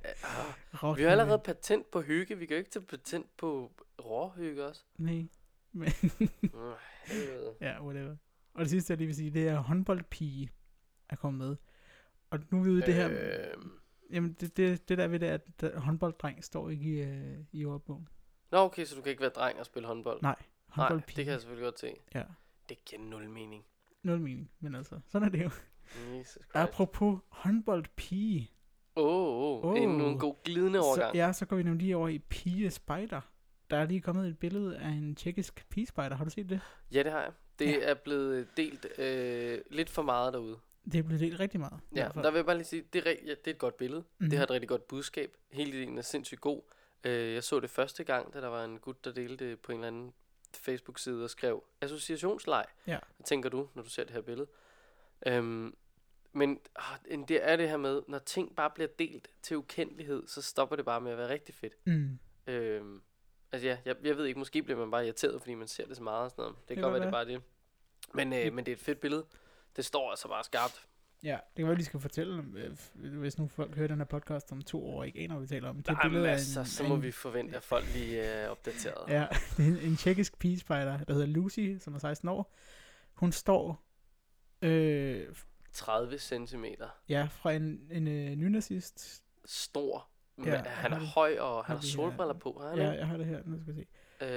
[0.82, 2.38] Ah, Vi har allerede patent på hygge.
[2.38, 3.72] Vi kan jo ikke tage patent på
[4.04, 4.82] råhygge også.
[4.98, 5.26] Nej.
[5.72, 5.88] Men,
[7.96, 8.16] whatever.
[8.54, 10.50] Og det sidste, jeg lige vil sige, det er håndboldpige
[11.08, 11.56] er kommet med.
[12.30, 13.08] Og nu er vi ude i det her...
[13.10, 13.62] Øh,
[14.10, 17.64] Jamen, det, det, det der ved det, at der- håndbolddreng står ikke i, øh, i
[17.64, 18.08] ordbogen.
[18.50, 20.22] Nå, okay, så du kan ikke være dreng og spille håndbold?
[20.22, 20.36] Nej, Nej,
[20.68, 21.16] håndboldpige.
[21.16, 21.94] det kan jeg selvfølgelig godt se.
[22.14, 22.22] Ja,
[22.68, 23.64] Det giver nul mening.
[24.02, 24.50] nul mening.
[24.60, 25.50] Men altså, sådan er det jo.
[26.18, 26.50] Jesus Christ.
[26.54, 28.50] Apropos håndboldpige.
[28.96, 29.82] Åh, oh, oh, Åh.
[29.82, 31.14] endnu en god glidende Så, overgang.
[31.14, 33.20] ja, så går vi nemlig lige over i pige spider.
[33.70, 36.14] Der er lige kommet et billede af en tjekkisk pige spider.
[36.14, 36.60] Har du set det?
[36.92, 37.32] Ja, det har jeg.
[37.58, 37.78] Det Ja.
[37.80, 40.58] er blevet delt øh, lidt for meget derude.
[40.92, 41.80] Det er blevet delt rigtig meget.
[41.94, 44.00] Ja, der vil jeg bare lige sige, det er, ja, det er et godt billede.
[44.00, 44.06] Mm.
[44.18, 44.30] Mhm.
[44.30, 45.36] Det har et rigtig godt budskab.
[45.50, 46.62] Hele ideen er sindssygt god.
[47.04, 49.72] Øh, jeg så det første gang, da der var en gut, der delte det på
[49.72, 50.12] en eller anden
[50.54, 52.64] Facebook-side og skrev associationsleg.
[52.86, 52.98] Ja.
[53.16, 54.46] Hvad tænker du, når du ser det her billede?
[55.26, 55.74] Øhm,
[56.32, 56.60] men
[57.08, 60.76] en- det er det her med, når ting bare bliver delt til ukendelighed, så stopper
[60.76, 61.72] det bare med at være rigtig fedt.
[61.86, 62.18] Mm.
[62.46, 63.02] Øhm,
[63.52, 65.96] altså ja, jeg, jeg ved ikke, måske bliver man bare irriteret, fordi man ser det
[65.96, 66.56] så meget og sådan noget.
[66.56, 67.42] Det kan Det godt være, det er bare det.
[68.14, 69.26] Men, øh, men det er et fedt billede.
[69.76, 70.86] Det står altså bare skarpt.
[71.22, 74.04] Ja, det kan være, at de skal fortælle, øh, hvis nu folk hører den her
[74.04, 75.76] podcast om to år ikke aner, hvad vi taler om.
[75.76, 78.48] Det Der er er masser, en- så må en- vi forvente, at folk lige er
[78.48, 79.08] opdateret.
[79.08, 82.54] Ja, det er en, en tjekkisk pigespejder, der hedder Lucy, som er 16 år.
[83.14, 83.82] Hun står
[84.62, 85.26] øh,
[85.72, 86.64] 30 cm.
[87.08, 89.22] ja, fra en, en øh, nynazist.
[89.44, 90.08] Stor.
[90.44, 91.92] Ja, Ja, han er høj, og han har vi her.
[91.92, 92.62] solbriller på.
[92.70, 93.86] Han Ja, jeg har det her, nu skal vi se.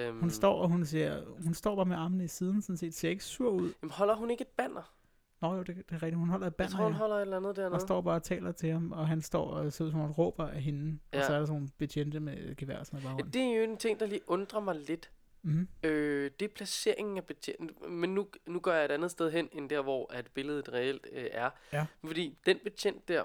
[0.08, 2.94] Øhm, Hun står, og hun ser, hun står bare med armene i siden, sådan set,
[2.94, 3.74] ser ikke sur ud.
[3.82, 4.94] Jamen, holder hun ikke et banner?
[5.42, 7.22] Nå jo, det, det er rigtigt, hun holder et Jeg banner, tror, hun holder et
[7.22, 7.80] eller andet og dernede.
[7.82, 10.16] står bare og taler til ham, og han står og ser ud som om han
[10.16, 11.00] råber af hende.
[11.14, 11.20] Ja.
[11.20, 13.52] Og så er der sådan nogle betjente med gevær og sådan noget bare Ja, det
[13.54, 15.12] er jo en ting, der lige undrer mig lidt.
[15.42, 15.68] Mm-hmm.
[15.84, 17.90] Øh, det er placeringen af betjent.
[17.90, 21.08] Men nu, nu går jeg et andet sted hen, end der, hvor at billedet reelt
[21.14, 21.50] øh, er.
[21.74, 21.86] Ja.
[22.06, 23.24] Fordi den betjent der,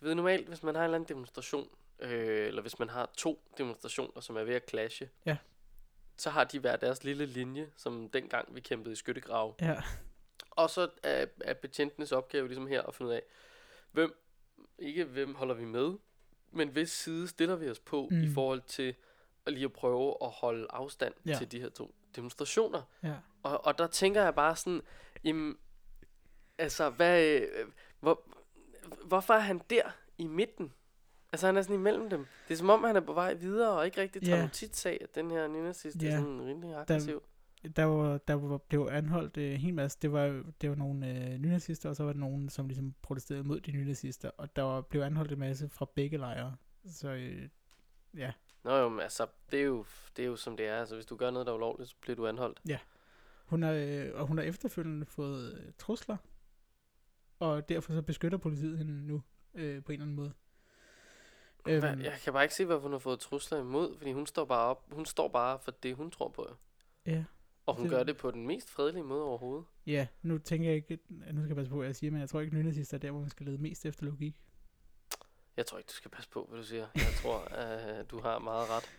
[0.00, 1.68] du ved normalt, hvis man har en eller anden demonstration,
[2.02, 5.36] øh, eller hvis man har to demonstrationer, som er ved at clashe, Ja.
[6.16, 9.54] så har de hver deres lille linje, som dengang vi kæmpede i skyttegrav.
[9.60, 9.82] Ja,
[10.50, 13.22] Og så er, er betjentenes opgave ligesom her at finde ud af,
[13.92, 14.14] hvem,
[14.78, 15.94] ikke hvem holder vi med,
[16.50, 18.22] men hvis side stiller vi os på mm.
[18.22, 18.94] i forhold til
[19.46, 21.34] at lige at prøve at holde afstand ja.
[21.38, 22.82] til de her to demonstrationer.
[23.02, 23.14] ja.
[23.42, 24.82] Og, og der tænker jeg bare sådan,
[25.24, 25.58] jamen,
[26.58, 27.68] altså, hvad, øh,
[28.00, 28.22] hvor,
[29.04, 30.72] hvorfor er han der i midten?
[31.32, 32.26] Altså, han er sådan imellem dem.
[32.48, 34.38] Det er som om, han er på vej videre, og ikke rigtig tager Ja.
[34.40, 34.48] yeah.
[34.48, 36.08] notits af, at den her nynazist Ja.
[36.08, 37.22] er sådan rimelig aggressiv.
[37.76, 39.98] der var, der var, blev anholdt øh, en hel masse.
[40.02, 43.44] Det var, det var nogle øh, nynazister, og så var der nogen, som ligesom protesterede
[43.44, 44.30] mod de nynazister.
[44.36, 46.56] Og der var, blev anholdt en masse fra begge lejre.
[46.86, 47.48] Så øh,
[48.16, 48.32] ja,
[48.64, 49.84] Nå jo, men altså, det er jo,
[50.16, 50.76] det er jo som det er.
[50.80, 52.60] Altså, hvis du gør noget, der er ulovligt, så bliver du anholdt.
[53.46, 56.16] hun har, øh, og hun har efterfølgende fået øh, trusler.
[57.38, 59.22] Og derfor så beskytter politiet hende nu
[59.54, 60.32] øh, på en eller anden måde.
[61.68, 62.00] Øhm.
[62.00, 64.66] Jeg kan bare ikke se, hvorfor hun har fået trusler imod, fordi hun står bare
[64.66, 64.92] op.
[64.92, 66.46] Hun står bare for det, hun tror på.
[67.06, 67.24] ja,
[67.66, 69.64] Og hun Det- gør det på den mest fredelige måde overhovedet.
[69.86, 72.28] ja, nu tænker jeg ikke, nu skal jeg passe på, hvad jeg siger, men jeg
[72.28, 74.36] tror ikke, nynazister er der, hvor man skal lede mest efter logik.
[75.56, 76.86] Jeg tror ikke, du skal passe på, hvad du siger.
[76.94, 78.90] Jeg tror, at du har meget ret.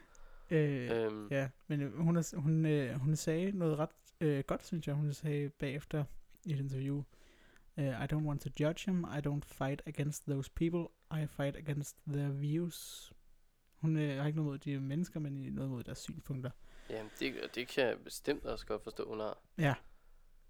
[0.52, 3.89] Øh, Øhm, Ja, men øh, hun, er, hun, øh, hun sagde noget ret
[4.21, 4.95] øh, godt, synes jeg.
[4.95, 6.04] Hun sagde bagefter
[6.45, 6.95] i et interview,
[7.78, 9.04] uh, I don't want to judge him.
[9.04, 10.88] I don't fight against those people.
[11.19, 13.12] I fight against their views.
[13.76, 16.52] Hun øh, har ikke noget mod de mennesker, men noget mod deres synspunkter.
[16.89, 19.38] Jamen, det, det kan jeg bestemt også godt forstå, hun har.
[19.58, 19.76] Ja.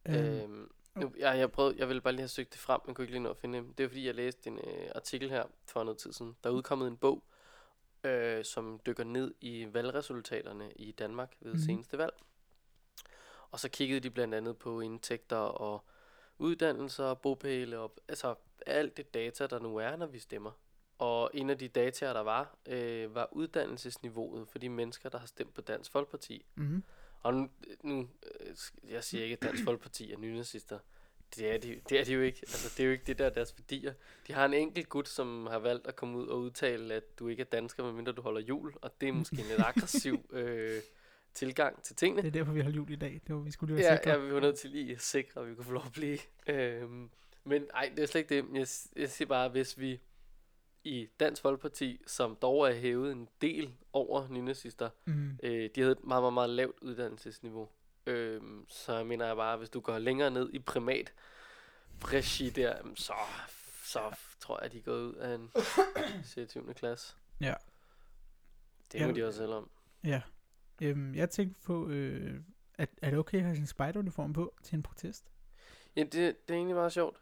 [0.06, 2.82] Øhm, Øh, øhm, nu, jeg, jeg, prøvede, jeg ville bare lige have søgt det frem,
[2.86, 3.78] men kunne ikke lige nå at finde det.
[3.78, 6.36] Det er fordi, jeg læste en øh, artikel her for noget tid siden.
[6.44, 7.24] Der er udkommet en bog,
[8.04, 11.60] øh, som dykker ned i valgresultaterne i Danmark ved mm.
[11.60, 12.14] seneste valg.
[13.52, 15.86] Og så kiggede de blandt andet på indtægter og
[16.38, 20.52] uddannelser og bopæle og altså alt det data, der nu er, når vi stemmer.
[20.98, 25.28] Og en af de dataer, der var, øh, var uddannelsesniveauet for de mennesker, der har
[25.28, 26.46] stemt på Dansk Folkeparti.
[26.56, 26.84] mm-hmm.
[27.24, 27.50] Og nu,
[27.84, 28.00] nu
[28.40, 28.56] øh,
[28.92, 30.80] jeg siger ikke, at Dansk Folkeparti er nynazister.
[31.36, 32.40] Det er, de, det er de jo ikke.
[32.42, 33.94] Altså, det er jo ikke det, der er deres værdier.
[34.28, 37.28] De har en enkelt gut, som har valgt at komme ud og udtale, at du
[37.28, 38.74] ikke er dansker, medmindre du holder jul.
[38.82, 40.82] Og det er måske en lidt aggressiv øh,
[41.34, 42.22] tilgang til tingene.
[42.22, 43.22] Det er derfor, vi har jul i dag.
[43.28, 44.12] Det var, vi skulle lige Ja, være sikre.
[44.12, 46.18] ja, vi var nødt til lige at sikre, at vi kunne få lov at blive.
[46.48, 47.10] Øhm,
[47.44, 48.60] men ej, det er slet ikke det.
[48.60, 48.68] Jeg,
[49.02, 50.00] jeg siger bare, hvis vi
[50.84, 55.40] i Dansk Folkeparti, som dog er hævet en del over nynazister, Mm.
[55.44, 57.70] Øh, de havde et meget, meget, meget lavt uddannelsesniveau.
[58.06, 61.14] Øh, så jeg mener jeg bare, hvis du går længere ned i primat
[62.04, 63.14] regi der, så,
[63.84, 64.00] så
[64.40, 65.52] tror jeg, de er gået ud af en
[66.24, 66.58] 6.
[66.76, 67.16] klasse.
[67.42, 67.54] Ja.
[68.92, 69.14] Det må Ja.
[69.14, 69.70] de også selv om.
[70.04, 70.22] Ja.
[70.82, 72.40] Øhm, jeg tænkte på, øh,
[72.76, 75.32] at, er det okay at have sin spejderuniform på til en protest?
[75.96, 77.18] Ja, det, det er egentlig meget sjovt.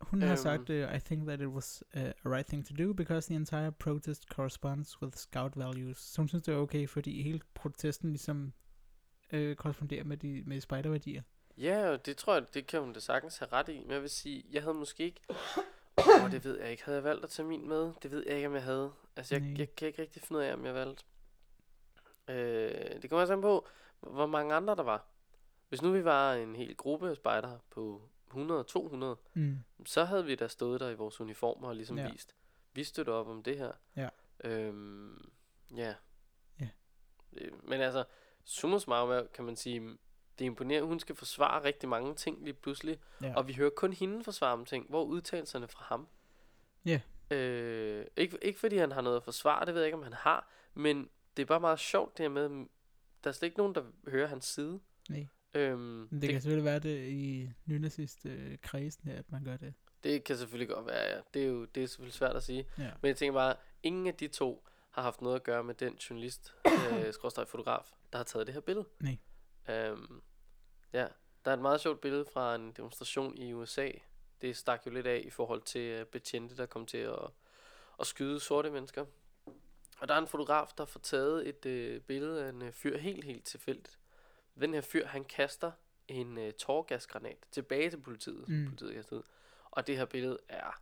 [0.00, 0.36] Hun har Øhm.
[0.36, 3.36] sagt, uh, I think that it was uh, a right thing to do, because the
[3.36, 5.98] entire protest corresponds with scout values.
[5.98, 8.52] Så hun synes, det er okay, fordi hele protesten ligesom
[9.32, 11.22] uh, korresponderer med, de, med spejderværdier.
[11.56, 13.80] Ja, og det tror jeg, det kan hun da sagtens have ret i.
[13.80, 15.20] Men jeg vil sige, jeg havde måske ikke...
[15.98, 16.84] Åh, oh, det ved jeg ikke.
[16.84, 17.92] Havde jeg valgt at tage min med?
[18.02, 18.92] Det ved jeg ikke, om jeg havde.
[19.16, 19.54] Altså, jeg, Nej.
[19.58, 21.04] jeg kan ikke rigtig finde ud af, om jeg valgte.
[22.28, 23.66] Øh, det kommer også an på,
[24.00, 25.06] hvor mange andre der var.
[25.68, 28.02] Hvis nu vi var en hel gruppe af spejdere på
[28.34, 29.58] 100-200, Mm.
[29.86, 32.10] så havde vi da stået der i vores uniformer og ligesom Ja.
[32.12, 32.34] vist,
[32.72, 33.72] vi støtter op om det her.
[33.96, 34.08] Ja.
[34.44, 35.30] Øhm,
[35.76, 35.94] ja.
[36.60, 36.68] Ja.
[37.32, 38.04] Øh, Men altså,
[38.44, 39.80] summa summarum kan man sige,
[40.38, 43.34] det er imponerende, hun skal forsvare rigtig mange ting lige pludselig, Ja.
[43.36, 44.88] og vi hører kun hende forsvare om ting.
[44.88, 46.08] Hvor er udtalelserne fra ham?
[46.84, 47.00] Ja.
[47.30, 50.12] Øh, ikke, ikke fordi han har noget at forsvare, det ved jeg ikke, om han
[50.12, 52.48] har, men det er bare meget sjovt det her med,
[53.24, 54.80] der er slet ikke nogen, der hører hans side.
[55.10, 55.26] Nej.
[55.54, 59.74] Øhm, det, det, kan selvfølgelig være det i nynazist øh, kredsen, at man gør det.
[60.04, 61.20] det kan selvfølgelig godt være, ja.
[61.34, 62.66] Det er jo det er selvfølgelig svært at sige.
[62.78, 62.90] Ja.
[63.02, 65.94] Men jeg tænker bare, ingen af de to har haft noget at gøre med den
[65.94, 66.54] journalist,
[66.92, 68.86] øh, fotograf, der har taget det her billede.
[69.00, 69.18] Nej.
[69.68, 70.20] Øhm,
[70.92, 71.06] ja,
[71.44, 73.90] der er et meget sjovt billede fra en demonstration i USA.
[74.40, 77.30] Det stak jo lidt af i forhold til uh, betjente, der kom til at,
[78.00, 79.04] at skyde sorte mennesker.
[80.00, 82.98] Og der er en fotograf, der får taget et øh, billede af en øh, fyr
[82.98, 83.97] helt, helt tilfældigt.
[84.60, 85.72] Den her fyr, han kaster
[86.08, 88.64] en øh, tårgasgranat tilbage til politiet, Mm.
[88.68, 89.22] politiet kaster ud.
[89.70, 90.80] Og det her billede er,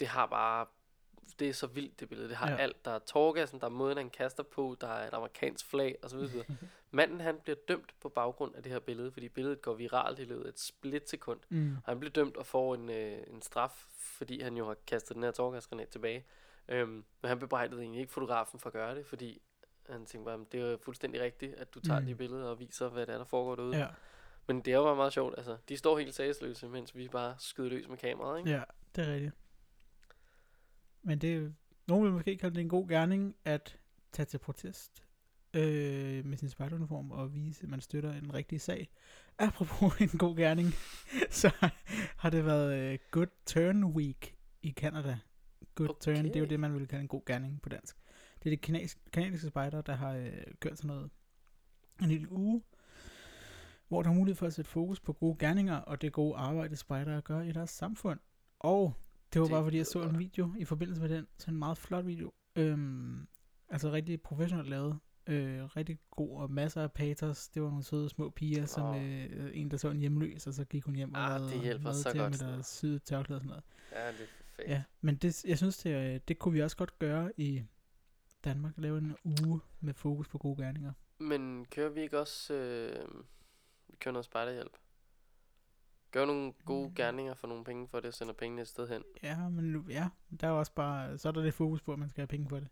[0.00, 0.66] det har bare,
[1.38, 2.28] det er så vildt det billede.
[2.28, 2.56] Det har ja.
[2.56, 2.84] alt.
[2.84, 6.18] Der er tårgassen, der er måden, han kaster på, der er et amerikansk flag osv.
[6.18, 6.40] osv.
[6.90, 10.24] Manden, han bliver dømt på baggrund af det her billede, fordi billedet går viralt i
[10.24, 11.40] løbet af et splitsekund.
[11.48, 11.76] Mm.
[11.76, 15.14] Og han bliver dømt og får en, øh, en straf, fordi han jo har kastet
[15.14, 16.24] den her tårgasgranat tilbage.
[16.68, 19.42] Øhm, men han bebrejdede egentlig ikke fotografen for at gøre det, fordi
[19.90, 22.06] han tænkte bare, "Men det er jo fuldstændig rigtigt, at du tager Mm.
[22.06, 23.76] de billeder og viser, hvad det er, der foregår derude.
[23.78, 23.86] Ja.
[24.46, 25.56] Men det er jo bare meget sjovt, altså.
[25.68, 28.50] De står helt sagsløse, mens vi bare skyder løs med kameraet, ikke?
[28.50, 28.62] ja,
[28.96, 29.34] det er rigtigt.
[31.02, 31.54] Men det
[31.88, 33.78] nogen vil måske kalde det en god gerning at
[34.12, 35.04] tage til protest
[35.54, 38.88] øh, med sin spejderuniform og vise, at man støtter en rigtig sag.
[39.38, 40.68] Apropos en god gerning,
[41.30, 41.50] så
[42.16, 45.18] har det været øh, Good Turn Week i Canada.
[45.74, 46.14] Good okay.
[46.14, 47.96] Turn, det er jo det, man vil kalde en god gerning på dansk.
[48.44, 51.10] Det er de kanadiske, kanadiske spejder, der har øh, gjort sådan noget
[52.02, 52.62] en hel uge,
[53.88, 56.76] hvor der er mulighed for at sætte fokus på gode gerninger og det gode arbejde,
[56.76, 58.20] spejdere gør i deres samfund.
[58.58, 58.92] Og
[59.32, 61.58] det var Det bare fordi, jeg så en video i forbindelse med den, sådan en
[61.58, 62.32] meget flot video.
[62.56, 63.26] Øhm,
[63.68, 64.98] altså rigtig professionelt lavet.
[65.26, 67.48] Øh, rigtig god og masser af patos.
[67.48, 70.64] Det var nogle søde små piger, som øh, en, der så en hjemløs, og så
[70.64, 73.36] gik hun hjem og Ah, lavede det hjælper så til godt, med deres syde tørklæde
[73.36, 73.64] og sådan noget.
[73.92, 74.26] Ja, det er
[74.56, 74.68] perfekt.
[74.68, 77.62] Ja, men det, jeg synes, det, det kunne vi også godt gøre i
[78.44, 78.72] Danmark.
[78.76, 80.92] Lave en uge med fokus på gode gerninger.
[81.18, 82.54] Men kører vi ikke også...
[82.54, 83.08] Øh,
[83.88, 84.72] vi kører noget spejderhjælp?
[86.10, 86.94] Gør nogle gode Mm.
[86.94, 89.02] gerninger for nogle penge for det, og sender pengene et sted hen.
[89.22, 90.08] Ja, men nu- ja,
[90.40, 92.48] der er også bare, så er der lidt fokus på, at man skal have penge
[92.48, 92.68] for det.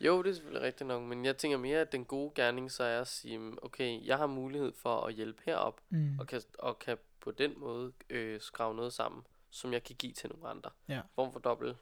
[0.00, 2.84] Jo, det er selvfølgelig rigtigt nok, men jeg tænker mere, at den gode gerning så
[2.84, 6.18] er at sige, okay, jeg har mulighed for at hjælpe herop, Mm.
[6.18, 10.12] og kan, og kan på den måde øh, skrave noget sammen, som jeg kan give
[10.12, 10.70] til nogle andre.
[10.88, 11.00] Ja.
[11.14, 11.76] Form for dobbelt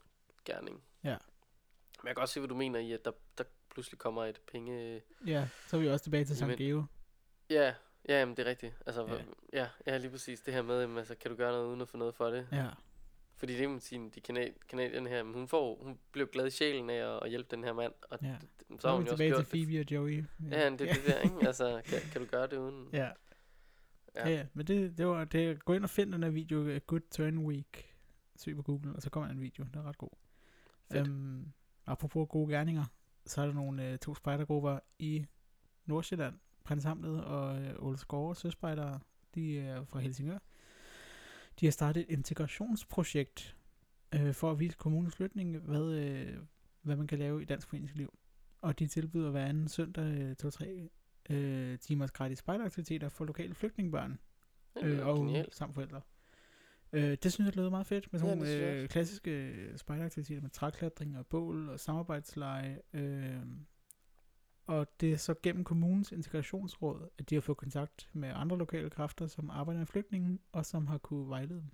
[0.45, 0.83] gerning.
[1.05, 1.17] Ja.
[2.03, 4.41] Men jeg kan også se, hvad du mener i, at der, der pludselig kommer et
[4.53, 5.03] penge...
[5.27, 6.85] Ja, så er vi også tilbage til Jamen, Geo.
[7.51, 7.75] Ja,
[8.09, 8.75] ja, jamen, det er rigtigt.
[8.87, 9.15] Altså, Ja.
[9.15, 9.23] ja.
[9.53, 11.89] Ja, ja, lige præcis det her med, jamen, altså, kan du gøre noget uden at
[11.89, 12.49] få noget for det?
[12.53, 12.69] Ja,
[13.37, 16.51] Fordi det man sige, de kanad- kanadierne her, men hun, får, hun blev glad i
[16.51, 18.37] sjælen af at, at hjælpe den her mand, og ja.
[18.43, 20.17] d- Så, har er hun jo også tilbage gjort til Phoebe og Joey.
[20.17, 20.27] det.
[20.51, 21.37] Ja, det er det der, ikke?
[21.47, 22.89] Altså, kan, kan du gøre det uden?
[22.93, 22.99] Ja.
[24.15, 24.29] Ja.
[24.29, 27.01] Ja, ja, men det, det var, det, gå ind og find den her video, Good
[27.11, 27.95] Turn Week,
[28.37, 30.09] søg på Google, og så kommer en video, den er ret god.
[30.93, 31.09] Fedt.
[31.09, 31.53] Øhm,
[31.87, 32.85] apropos gode gerninger,
[33.27, 35.27] så er der nogle uh, to spejdergrupper i
[35.87, 39.01] Nordsjælland, Prins Hamlet og Ole Skove Søspejdere,
[39.35, 40.39] de er fra Helsingør.
[41.61, 43.57] De har startet et integrationsprojekt
[44.15, 46.39] øh, for at vise kommunens flytning, hvad, øh,
[46.83, 48.19] hvad man kan lave i dansk foreningsliv.
[48.61, 50.89] Og de tilbyder hver anden søndag øh, to-tre
[51.31, 54.19] øh, timers gratis spejderaktiviteter for lokale flygtningebørn
[54.83, 55.55] øh, og genialt.
[55.55, 56.01] samt forældre.
[56.93, 59.31] Øh, det synes jeg lyder meget fedt med Ja, sådan det nogle jeg øh, klassiske
[59.31, 62.81] øh, spejderaktiviteter med træklatring og bål og samarbejdsleje.
[62.93, 63.43] Øh,
[64.67, 68.91] og det er så gennem kommunens integrationsråd, at de har fået kontakt med andre lokale
[68.91, 71.71] kræfter, som arbejder med flygtningen, og som har kunne vejlede dem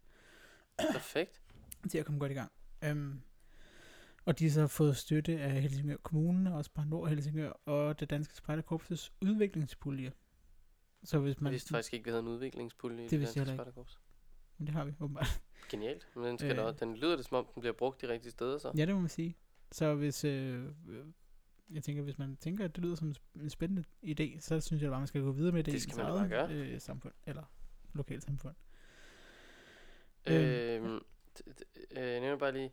[0.92, 1.42] Perfekt.
[1.90, 2.52] til at komme godt i gang.
[2.90, 3.22] Um,
[4.24, 8.10] og de har så fået støtte af Helsingør Kommune, også bare Nord Helsingør, og det
[8.10, 10.12] danske spejderkorpses udviklingspulje.
[11.04, 11.52] Så hvis Jeg man...
[11.52, 13.98] vidste faktisk ikke, vi havde en udviklingspulje i Det det, vidste jeg danske spejderkorps.
[14.58, 15.40] Men det har vi åbenbart.
[15.70, 16.06] Genialt.
[16.16, 16.66] Men den, skal Øh.
[16.68, 16.74] øh.
[16.80, 18.72] den lyder det, som om den bliver brugt de rigtige steder, så.
[18.76, 19.36] Ja, det må man sige.
[19.72, 21.06] Så hvis, øh, øh,
[21.70, 24.60] jeg tænker, hvis man tænker, at det lyder som en sp- en spændende idé, så
[24.60, 26.18] synes jeg bare, man skal gå videre med det, Det i skal ens man eget,
[26.18, 26.52] bare gøre.
[26.52, 27.42] Øh, samfund, eller
[27.92, 28.54] lokalt samfund.
[30.26, 30.30] T-
[31.40, 32.72] t- øh, jeg nævner bare lige,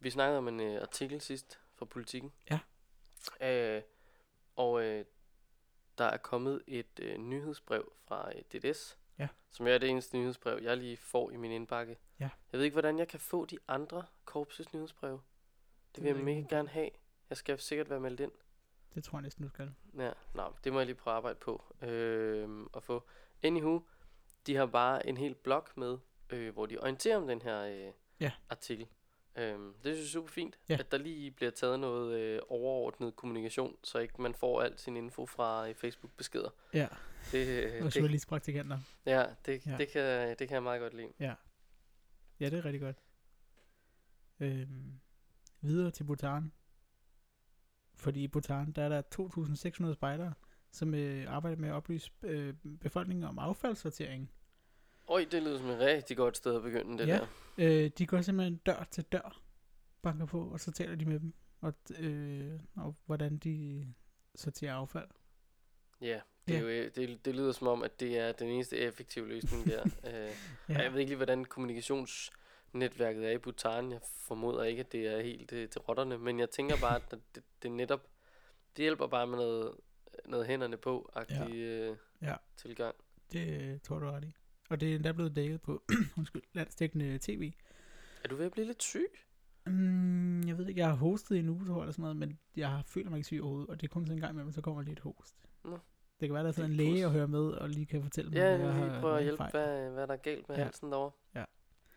[0.00, 2.32] vi snakkede om en øh, artikel sidst fra Politiken.
[2.50, 2.58] Ja.
[3.76, 3.82] Øh,
[4.56, 5.04] og øh,
[5.98, 9.28] der er kommet et øh, nyhedsbrev fra øh, DDS, Ja.
[9.50, 11.96] Som er det eneste nyhedsbrev, jeg lige får i min indbakke.
[12.20, 12.28] Ja.
[12.52, 15.20] Jeg ved ikke, hvordan jeg kan få de andre korpses nyhedsbreve.
[15.94, 16.90] Det vil jeg jeg mega gerne have.
[17.30, 18.32] Jeg skal sikkert være meldt ind.
[18.94, 19.74] Det tror jeg næsten, du skal.
[19.98, 23.08] Ja, nå, det må jeg lige prøve at arbejde på øh, at få.
[23.42, 23.80] Anywho,
[24.46, 25.98] de har bare en hel blog med,
[26.30, 28.32] øh, hvor de orienterer om den her øh, Ja.
[28.50, 28.86] artikel.
[29.36, 30.76] Øhm, det synes jeg er super fint, Ja.
[30.80, 34.96] at der lige bliver taget noget øh, overordnet kommunikation, så ikke man får alt sin
[34.96, 36.50] info fra øh, Facebook-beskeder.
[36.74, 36.88] Ja,
[37.32, 38.78] Det, øh, og det, journalistpraktikanter.
[39.06, 39.76] ja, det, Ja.
[39.76, 41.12] Det, kan, det kan jeg meget godt lide.
[41.20, 41.34] Ja,
[42.50, 42.96] det er rigtig godt.
[44.40, 45.00] Øhm,
[45.60, 46.52] videre til Bhutan.
[47.96, 49.02] Fordi i Bhutan, der er der
[49.88, 50.32] 2.600 spejdere,
[50.70, 54.30] som øh, arbejder med at oplyse øh, befolkningen om affaldssortering.
[55.08, 57.12] Øj, det lyder som et rigtig godt sted at begynde det Ja.
[57.18, 57.26] der.
[57.60, 59.42] Øh, de går simpelthen dør til dør,
[60.02, 63.86] banker på, og så taler de med dem, og, øh, og hvordan de
[64.34, 65.08] sorterer affald.
[66.00, 66.64] Ja, det, er Ja.
[66.64, 69.82] jo, øh, det, det lyder som om, at det er den eneste effektive løsning der.
[70.08, 70.30] øh,
[70.68, 70.82] ja.
[70.82, 73.92] Jeg ved ikke lige, hvordan kommunikationsnetværket er i Bhutan.
[73.92, 77.10] Jeg formoder ikke, at det er helt øh, til rotterne, men jeg tænker bare, at
[77.34, 78.06] det, det netop,
[78.76, 79.74] det hjælper bare med noget,
[80.24, 82.36] noget hænderne på agtig øh, Ja.
[82.56, 82.94] tilgang.
[83.32, 84.34] Det øh, tror du ret i.
[84.70, 85.82] Og det er endda blevet dækket på
[86.18, 87.52] undskyld, landstækkende tv.
[88.24, 89.06] Er du ved at blive lidt syg?
[89.66, 92.16] Mm, jeg ved ikke, jeg har hostet i en uge, tror jeg, eller sådan noget,
[92.16, 94.52] men jeg føler mig ikke syg overhovedet, og det er kun sådan en gang imellem,
[94.52, 95.36] så kommer lidt host.
[95.64, 95.78] Nå.
[96.20, 98.02] Det kan være, der er Det er en læge og høre med, og lige kan
[98.02, 99.50] fortælle mig, Ja, hvad jeg har prøve at hjælpe, fejl.
[99.50, 100.60] hvad, hvad der er galt med Ja.
[100.60, 100.64] ja.
[100.66, 101.10] halsen derovre.
[101.34, 101.44] Ja.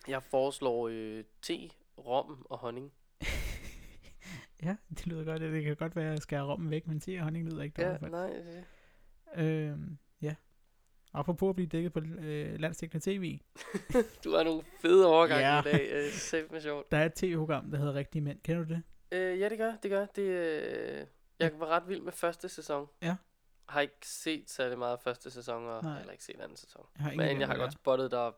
[0.07, 2.91] Jeg foreslår øh, te, rom og honning.
[4.63, 5.41] ja, det lyder godt.
[5.41, 7.81] Det kan godt være, at jeg skærer rommen væk, men te og honning lyder ikke
[7.81, 8.11] Ja, dårligt.
[8.11, 8.65] nej, det,
[9.35, 10.12] Øhm, ja.
[11.13, 13.39] Apropos at blive dækket på øh, landstækkende tv.
[14.23, 15.59] du har nogle fede overgange Ja.
[15.59, 15.89] i dag.
[15.91, 16.91] Øh, Sæt sjovt.
[16.91, 18.39] Der er et tv-program, der hedder Rigtige Mænd.
[18.43, 18.83] Kender du det?
[19.11, 20.05] Øh, ja, det gør, det gør.
[20.05, 21.05] Det, øh,
[21.39, 22.87] jeg var ret vild med første sæson.
[23.01, 23.15] Ja.
[23.69, 25.91] Har ikke set særlig meget første sæson, og Nej.
[25.91, 26.85] har heller ikke set anden sæson.
[26.97, 28.31] Jeg har Men jeg har godt det spottet, der,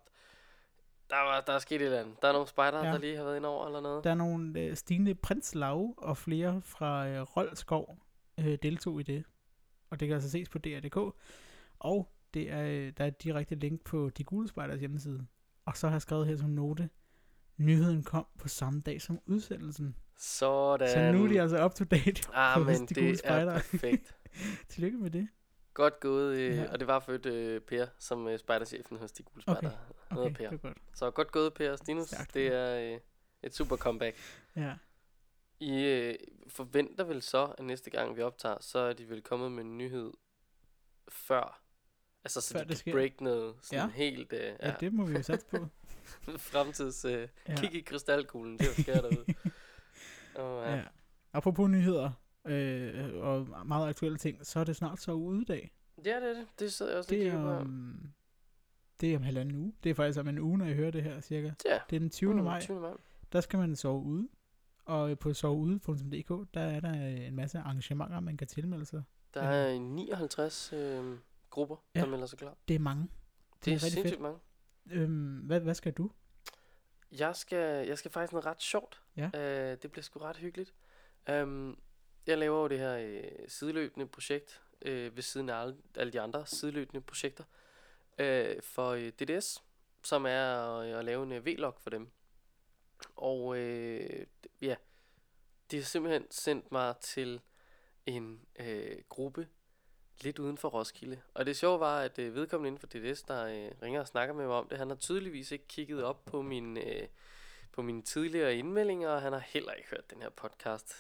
[1.09, 2.21] der, var, der er sket et eller andet.
[2.21, 2.91] Der er nogle spejder, Ja.
[2.91, 3.97] der lige har været ind over eller noget.
[3.97, 4.01] er.
[4.01, 7.97] Der er nogle øh, Stine Prinslav og flere fra øh, Roldskov
[8.39, 9.23] øh, deltog i det.
[9.89, 10.97] Og det kan altså ses på DR.dk.
[11.79, 15.25] Og det er, øh, der er et direkte link på De Gule Spejders hjemmeside.
[15.65, 16.89] Og så har jeg skrevet her som note,
[17.57, 19.95] nyheden kom på samme dag som udsendelsen.
[20.17, 20.89] Sådan.
[20.89, 22.21] Så nu er de altså up to date.
[22.33, 23.53] Ah, hos men De Gule det er Spejdere.
[23.55, 24.15] perfekt.
[24.69, 25.27] Tillykke med det.
[25.73, 26.37] Godt gået.
[26.37, 26.71] Øh, Ja.
[26.71, 29.71] Og det var født øh, Per, som øh, spejderchefen hos de gule spejder.
[30.09, 30.49] Okay, Okay, det Per.
[30.49, 30.77] er godt.
[30.93, 32.07] Så godt gået, Per og Stinus.
[32.07, 32.99] Stærkt, Det er øh,
[33.43, 34.17] et super comeback.
[34.55, 34.73] Ja.
[35.59, 36.15] I øh,
[36.47, 39.77] forventer vel så, at næste gang vi optager, så er de vel kommet med en
[39.77, 40.11] nyhed
[41.09, 41.61] før.
[42.25, 42.91] Altså, så Før de det kan sker.
[42.91, 43.93] break noget sådan Ja.
[43.95, 45.67] helt øh, ja, det må vi jo satse på.
[46.38, 47.05] fremtids...
[47.05, 47.55] Øh, Ja.
[47.55, 49.25] Kig i krystalkuglen, det er jo sker derude.
[50.39, 50.75] Oh, ja.
[50.75, 50.83] Ja.
[51.33, 52.11] Apropos nyheder
[52.47, 55.71] øh, og meget aktuelle ting, så er det snart så udedag.
[56.05, 56.47] ja, det er det.
[56.59, 57.95] Det sidder jeg også Det lige er, om,
[59.01, 59.73] det er om halvanden uge.
[59.83, 61.51] Det er faktisk om en uge, når jeg hører det her cirka.
[61.65, 61.79] Ja.
[61.89, 62.33] Det er den 20.
[62.33, 62.61] Mm, maj.
[62.61, 62.79] 20.
[62.79, 62.91] maj.
[63.31, 64.27] Der skal man sove ude.
[64.85, 69.03] Og på soveude.dk, der er der øh, en masse arrangementer, man kan tilmelde sig.
[69.33, 71.17] Der er 59 øh,
[71.49, 71.99] grupper, Ja.
[71.99, 72.58] der melder sig klar.
[72.67, 73.03] Det er mange.
[73.03, 74.21] Det, Det er er, sindssygt fedt.
[74.21, 74.39] mange.
[74.91, 76.12] Øhm, hvad, hvad skal du?
[77.12, 79.01] Jeg skal, jeg skal faktisk noget ret sjovt.
[79.17, 79.29] Ja.
[79.34, 80.73] Øh, det bliver sgu ret hyggeligt.
[81.31, 81.79] Um,
[82.27, 86.21] jeg laver jo det her øh, sideløbende projekt øh, ved siden af alle, alle de
[86.21, 87.43] andre sideløbende projekter
[88.19, 89.63] øh, for øh, DDS,
[90.03, 92.10] som er at, at lave en øh, vlog for dem.
[93.15, 94.25] Og øh,
[94.62, 94.75] ja,
[95.71, 97.41] de har simpelthen sendt mig til
[98.05, 99.47] en øh, gruppe
[100.21, 101.21] lidt uden for Roskilde.
[101.34, 104.36] Og det sjove var, at øh, vedkommende inden for DDS, der øh, ringer og snakker
[104.36, 106.78] med mig om det, han har tydeligvis ikke kigget op på min...
[106.78, 107.08] Øh,
[107.71, 110.93] på mine tidligere indmeldinger, og han har heller ikke hørt den her podcast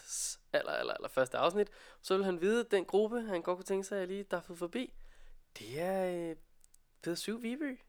[0.53, 1.67] aller, aller, aller første afsnit.
[2.01, 4.23] Så vil han vide, at den gruppe, han godt kunne tænke sig, at jeg lige
[4.23, 4.93] daffede forbi,
[5.59, 6.35] det er øh,
[7.05, 7.79] ved Syv Viby.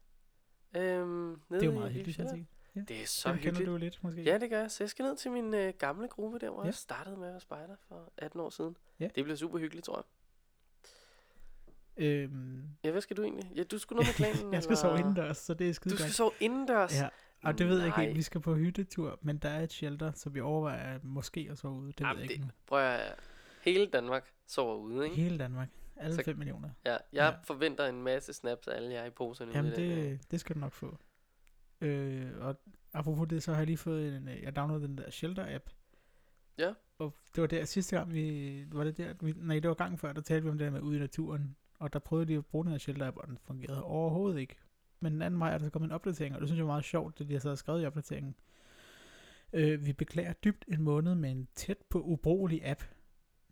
[0.75, 2.17] Øhm, Det er jo meget hyggeligt.
[2.17, 2.87] sådan set.
[2.87, 3.67] Det er så Dem kender hyggeligt.
[3.67, 4.21] du jo lidt, måske.
[4.23, 4.71] Ja, det gør jeg.
[4.71, 6.63] Så jeg skal ned til min øh, gamle gruppe der, hvor Ja.
[6.63, 6.65] ja.
[6.65, 8.77] jeg startede med at være spejder for 18 år siden.
[8.99, 9.07] Ja.
[9.15, 10.03] Det bliver super hyggeligt, tror jeg.
[11.97, 13.51] Øhm, Ja, hvad skal du egentlig?
[13.55, 15.05] Ja, du skulle noget med klanen, jeg skal sove eller?
[15.07, 16.15] indendørs, så det er skide Du skal godt.
[16.15, 16.95] sove indendørs?
[17.01, 17.09] Ja,
[17.43, 18.11] og det ved jeg ikke Nej.
[18.13, 21.73] Vi skal på hyttetur, men der er et shelter, så vi overvejer måske at sove
[21.73, 21.87] ude.
[21.91, 22.45] Det ved Jamen, jeg ikke.
[22.67, 23.15] Prøv at
[23.61, 25.15] hele Danmark sover ude, ikke?
[25.15, 25.69] Hele Danmark.
[25.95, 26.69] Alle Så- 5 millioner.
[26.85, 27.29] Ja, jeg Ja.
[27.43, 29.51] forventer en masse snaps af alle jer i poserne.
[29.55, 30.97] Jamen, ude det, det skal du nok få.
[31.81, 32.55] Øh, og
[32.93, 35.69] apropos det, så har jeg lige fået en, øh, jeg downloadede den der Shelter-app.
[36.57, 36.73] Ja.
[36.97, 39.97] Og det var der sidste gang, vi, var det der, vi, nej, det var gangen
[39.97, 41.55] før, der talte vi om det der med ude i naturen.
[41.79, 44.55] Og der prøvede de at bruge den her Shelter-app, og den fungerede overhovedet ikke.
[44.99, 46.73] Men den anden vej er der så kommet en opdatering, og det synes jeg var
[46.73, 48.35] meget sjovt, det de har så skrevet i opdateringen.
[49.53, 52.83] Øh, vi beklager dybt en måned med en tæt på ubrugelig app.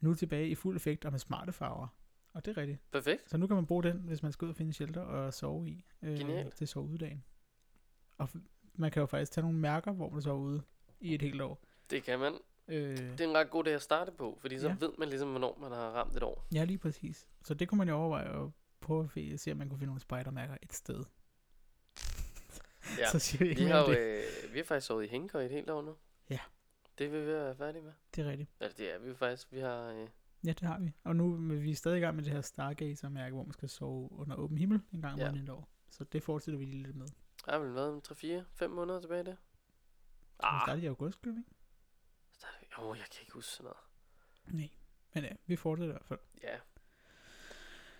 [0.01, 1.87] Nu tilbage i fuld effekt og med smarte farver.
[2.33, 2.91] og det er rigtigt.
[2.91, 3.29] Perfekt.
[3.29, 5.69] Så nu kan man bruge den, hvis man skal ud og finde shelter og sove
[5.69, 5.85] i.
[6.01, 6.55] Øh, Genialt.
[6.55, 7.23] Til soveuddagen.
[8.17, 8.29] Og
[8.73, 10.61] man kan jo faktisk tage nogle mærker, hvor man sover ude
[10.99, 11.63] i et helt år.
[11.89, 12.33] Det kan man.
[12.67, 14.75] Øh, Det er en ret god dag at starte på, fordi så Ja.
[14.79, 16.47] ved man ligesom, hvornår man har ramt et år.
[16.53, 17.27] ja, lige præcis.
[17.43, 18.51] Så det kunne man jo overveje at
[18.81, 21.03] prøve at se, om man kunne finde nogle spidermærker et sted.
[22.99, 23.09] Ja.
[23.13, 23.97] Så siger vi ikke Vi har, jo, det.
[24.47, 25.95] øh, vi har faktisk sovet i hængekøj i et helt år nu.
[26.29, 26.39] Ja.
[26.97, 27.93] Det vil vi være færdige med.
[28.15, 28.49] Det er rigtigt.
[28.59, 29.51] Altså, det er vi jo faktisk.
[29.51, 29.89] Vi har...
[29.91, 30.07] Øh,
[30.45, 30.91] Ja, det har vi.
[31.03, 34.11] Og nu er vi stadig i gang med det her Stargazer-mærke, hvor man skal sove
[34.11, 35.29] under åben himmel en gang Ja.
[35.29, 35.69] om et år.
[35.89, 37.07] Så det fortsætter vi lige lidt med.
[37.45, 38.01] der har vel været
[38.63, 39.37] 3-4-5 måneder tilbage i det.
[40.39, 40.55] Ah.
[40.55, 41.49] Ah, starter i august, gør vi ikke?
[42.79, 43.77] Åh, oh, jeg kan ikke huske sådan noget.
[44.59, 44.69] Nej.
[45.13, 46.19] Men ja, vi fortsætter i hvert fald.
[46.43, 46.57] Ja.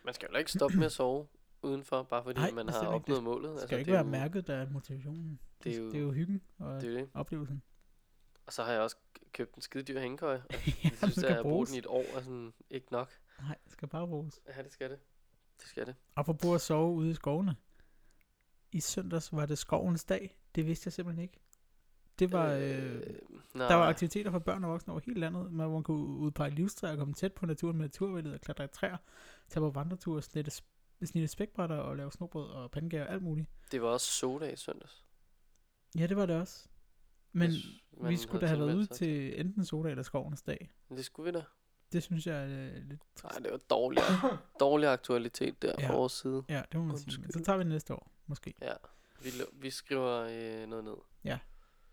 [0.06, 1.28] Man skal jo ikke stoppe med at sove
[1.62, 3.52] udenfor, bare fordi Nej, man har opnået målet.
[3.52, 5.40] Det skal jo ikke det være mærket, der er motivationen.
[5.64, 7.10] det er Det, jo- det er jo hyggen og Det er jo det.
[7.14, 7.62] oplevelsen.
[8.46, 8.96] Og så har jeg også
[9.32, 10.36] købt en skide dyr hængekøj.
[10.36, 12.88] og ja, Jeg synes, at jeg har brugt den i et år er sådan ikke
[12.92, 13.12] nok.
[13.42, 14.40] Nej, det skal bare bruges.
[14.58, 15.00] Ja, det skal det.
[15.60, 15.96] Det skal det.
[16.16, 17.56] Apropos at sove ude i skovene.
[18.72, 20.38] I søndags var det skovens dag.
[20.56, 21.40] Det vidste jeg simpelthen ikke.
[22.20, 22.52] Det var...
[22.54, 23.02] Øh,
[23.54, 23.68] nej.
[23.68, 26.92] der var aktiviteter for børn og voksne over hele landet, hvor man kunne udpege livstræer
[26.92, 28.98] og komme tæt på naturen med naturvældet og klatre i træer,
[29.50, 33.48] tage på vandreture, snitte, sp- snitte spækbrætter og lave snobrød og pandekager og alt muligt.
[33.72, 35.06] Det var også soda i søndags.
[35.98, 36.68] Ja, det var det også.
[37.32, 40.70] Men synes, vi skulle da have været ude til enten soda eller skovens dag.
[40.90, 41.44] Det skulle vi da.
[41.92, 42.98] Det synes jeg er øh, lidt Nej,
[43.32, 43.44] trist.
[43.44, 44.04] det var dårlig,
[44.60, 45.92] dårlig aktualitet der Ja.
[45.92, 46.44] vores side.
[46.50, 47.22] Ja, det må man sige.
[47.22, 48.54] Men så tager vi det næste år, måske.
[48.62, 48.74] Ja.
[49.24, 50.96] Vi, vi skriver øh, noget ned.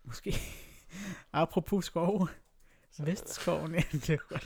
[0.03, 0.33] Måske.
[1.33, 2.29] Apropos skov.
[2.99, 4.39] Vestskoven, ja, det er.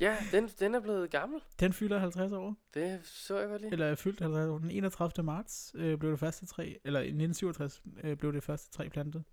[0.00, 1.40] Ja, den, den er blevet gammel.
[1.60, 2.56] Den fylder 50 år.
[2.74, 3.72] Det så jeg godt lige.
[3.72, 4.58] Eller er fyldt 50 år.
[4.58, 5.24] Den 31.
[5.24, 9.24] marts øh, blev det første træ, eller i 1967 øh, blev det første træ plantet.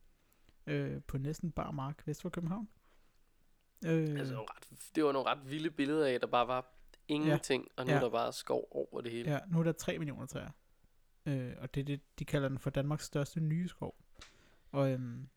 [0.68, 2.70] Øh, på næsten bar mark vest for København.
[3.86, 4.46] Øh, Altså,
[4.96, 6.76] det var nogle ret vilde billeder af, der bare var
[7.08, 7.98] ingenting, og nu Ja.
[7.98, 9.32] er der bare skov over det hele.
[9.32, 10.50] ja, nu er der 3 millioner træer.
[11.26, 13.96] Øh, og det er det, de kalder den for Danmarks største nye skov.
[14.72, 15.30] Og, øhm,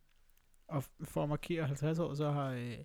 [0.68, 2.78] og for at markere 50 år, så har øh,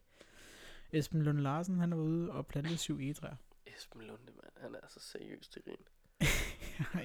[0.91, 3.36] Esben Lund Larsen, han er ude og plante syv egetræer.
[3.65, 4.53] Esben Lunde, mand.
[4.61, 5.75] Han er altså seriøst til grin.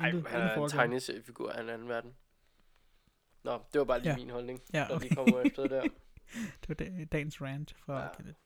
[0.00, 2.14] Ej, han er en tegneseriefigur af en anden verden.
[3.42, 4.16] Nå, det var bare lige Ja.
[4.16, 4.60] min holdning.
[4.72, 5.00] Ja, okay.
[5.06, 5.82] lige kommer efter det der.
[6.60, 8.04] Det var da- dagens rant fra Ja.
[8.04, 8.14] ja.
[8.16, 8.38] Kenneth.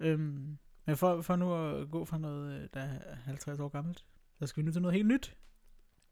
[0.00, 4.04] Øhm, men for, for nu at gå fra noget, øh, der er 50 år gammelt,
[4.38, 5.36] så skal vi nu til noget helt nyt.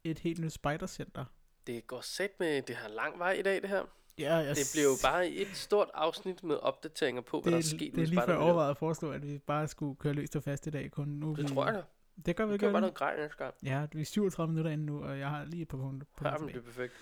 [0.03, 1.25] Et helt nyt spidercenter.
[1.67, 3.83] Det går sæt med, det har lang vej i dag, det her.
[4.17, 7.57] Ja, jeg Det blev jo bare et stort afsnit med opdateringer på, hvad det, der
[7.57, 10.35] er sket det er lige før overvejet at foreslå, at vi bare skulle køre løst
[10.35, 10.91] og fast i dag.
[10.91, 11.81] Kun nu Det vi, tror jeg da.
[12.25, 13.53] Det gør vi Vi gør bare noget grej næste gang.
[13.63, 16.07] Ja, vi er 37 minutter inde nu, og jeg har lige et par punkter.
[16.21, 16.93] Ja, punkter men det er perfekt.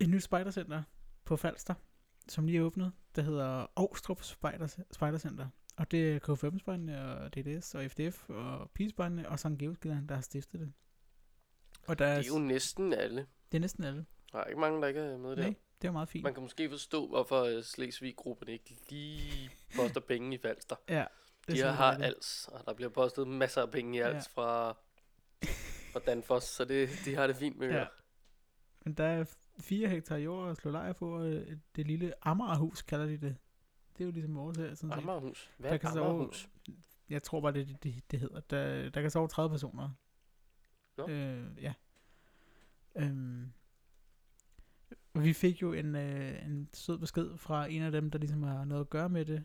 [0.00, 0.82] Et nyt spidercenter
[1.24, 1.74] på Falster,
[2.28, 5.46] som lige er åbnet, der hedder Aarstrup Spider, Spidercenter.
[5.76, 10.22] Og det er KFM-spejderne og DDS og FDF og Pigespejderne og Sankt Georgsgilderen, der har
[10.22, 10.72] stiftet det.
[11.86, 13.26] Og der er, Det er jo næsten alle.
[13.52, 14.04] det er næsten alle.
[14.32, 15.42] Der er ikke mange, der ikke er med der.
[15.42, 15.54] Nej,
[15.84, 16.22] det er meget fint.
[16.24, 20.76] Man kan måske forstå, hvorfor øh, Slesvig-gruppen ikke lige poster penge i Falster.
[20.88, 21.04] Ja,
[21.48, 24.08] det De har, det als, og der bliver postet masser af penge i Ja.
[24.08, 24.72] als fra,
[25.92, 27.78] fra Danfoss, så det, de har det fint med Ja.
[27.78, 27.86] ja.
[28.84, 29.24] Men der er
[29.60, 33.36] 4 hektar jord at slå lejr på, og øh, det lille Amagerhus kalder de det.
[33.98, 34.74] Det er jo ligesom vores her.
[34.74, 35.02] Sådan set.
[35.02, 35.50] Amagerhus.
[35.58, 36.48] Hvad Der er kan sove- Amagerhus?
[37.08, 38.40] Jeg tror bare, det det, det, hedder.
[38.40, 39.90] Der, der kan sove 30 personer.
[40.96, 41.08] Nå.
[41.08, 41.72] Øh, ja.
[42.96, 43.52] Øhm.
[45.14, 48.64] Vi fik jo en, øh, en sød besked fra en af dem, der ligesom har
[48.64, 49.44] noget at gøre med det,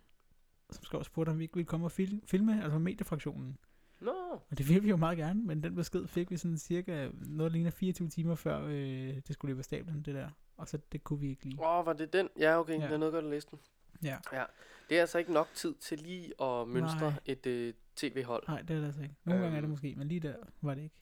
[0.71, 3.57] som skrev og spurgte, om vi ikke ville komme og fil- filme, altså mediefraktionen.
[4.01, 4.11] Nå,
[4.49, 7.51] Og det ville vi jo meget gerne, men den besked fik vi sådan cirka noget
[7.51, 8.73] ligner 24 timer før øh,
[9.27, 10.29] det skulle løbe af stablen, det der.
[10.57, 11.59] Og så det kunne vi ikke lige.
[11.61, 12.29] åh, oh, var det den?
[12.39, 12.89] Ja, okay, Ja.
[12.89, 13.59] jeg nåede godt at læse den.
[14.03, 14.17] Ja.
[14.33, 14.43] ja.
[14.89, 17.19] Det er altså ikke nok tid til lige at mønstre Nej.
[17.25, 18.43] et øh, tv-hold.
[18.47, 19.15] Nej, det er det altså ikke.
[19.23, 19.69] Nogle gange er det Øhm.
[19.71, 20.95] måske, men lige der var det ikke.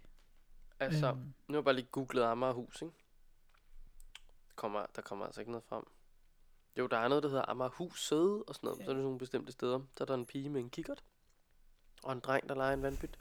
[0.80, 2.94] Altså, Øhm, nu har jeg bare lige googlet Amagerhus, ikke?
[4.58, 5.84] Der kommer, der kommer altså ikke noget frem.
[6.78, 8.80] Jo, der er noget, der hedder Amagerhuset og sådan noget.
[8.80, 8.86] Ja.
[8.86, 9.80] Så er det nogle bestemte steder.
[9.98, 11.04] Så er der en pige med en kikkert.
[12.04, 13.20] Og en dreng, der leger en vandpyt.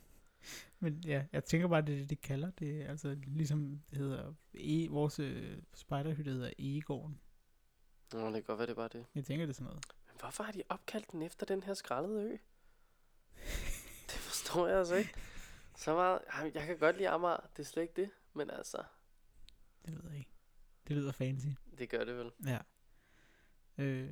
[0.78, 2.82] Men ja, jeg tænker bare, det er det, de kalder det.
[2.82, 7.20] Altså ligesom det hedder, e, vores øh, spejderhytte hedder Egegården.
[8.12, 9.07] Nå, det kan godt være, det er bare det.
[9.14, 9.84] Jeg tænker, det er sådan noget.
[10.07, 12.37] Men hvorfor har de opkaldt den efter den her skrællede ø?
[14.11, 15.14] det forstår jeg altså ikke.
[15.76, 16.20] Så meget,
[16.55, 18.11] jeg kan godt lide Amager, det er slet ikke det.
[18.34, 18.82] Men altså,
[19.87, 20.36] Det ved jeg ikke.
[20.89, 21.47] Det lyder fancy.
[21.78, 22.30] det gør det vel.
[22.47, 22.59] Ja.
[23.78, 24.09] Øh,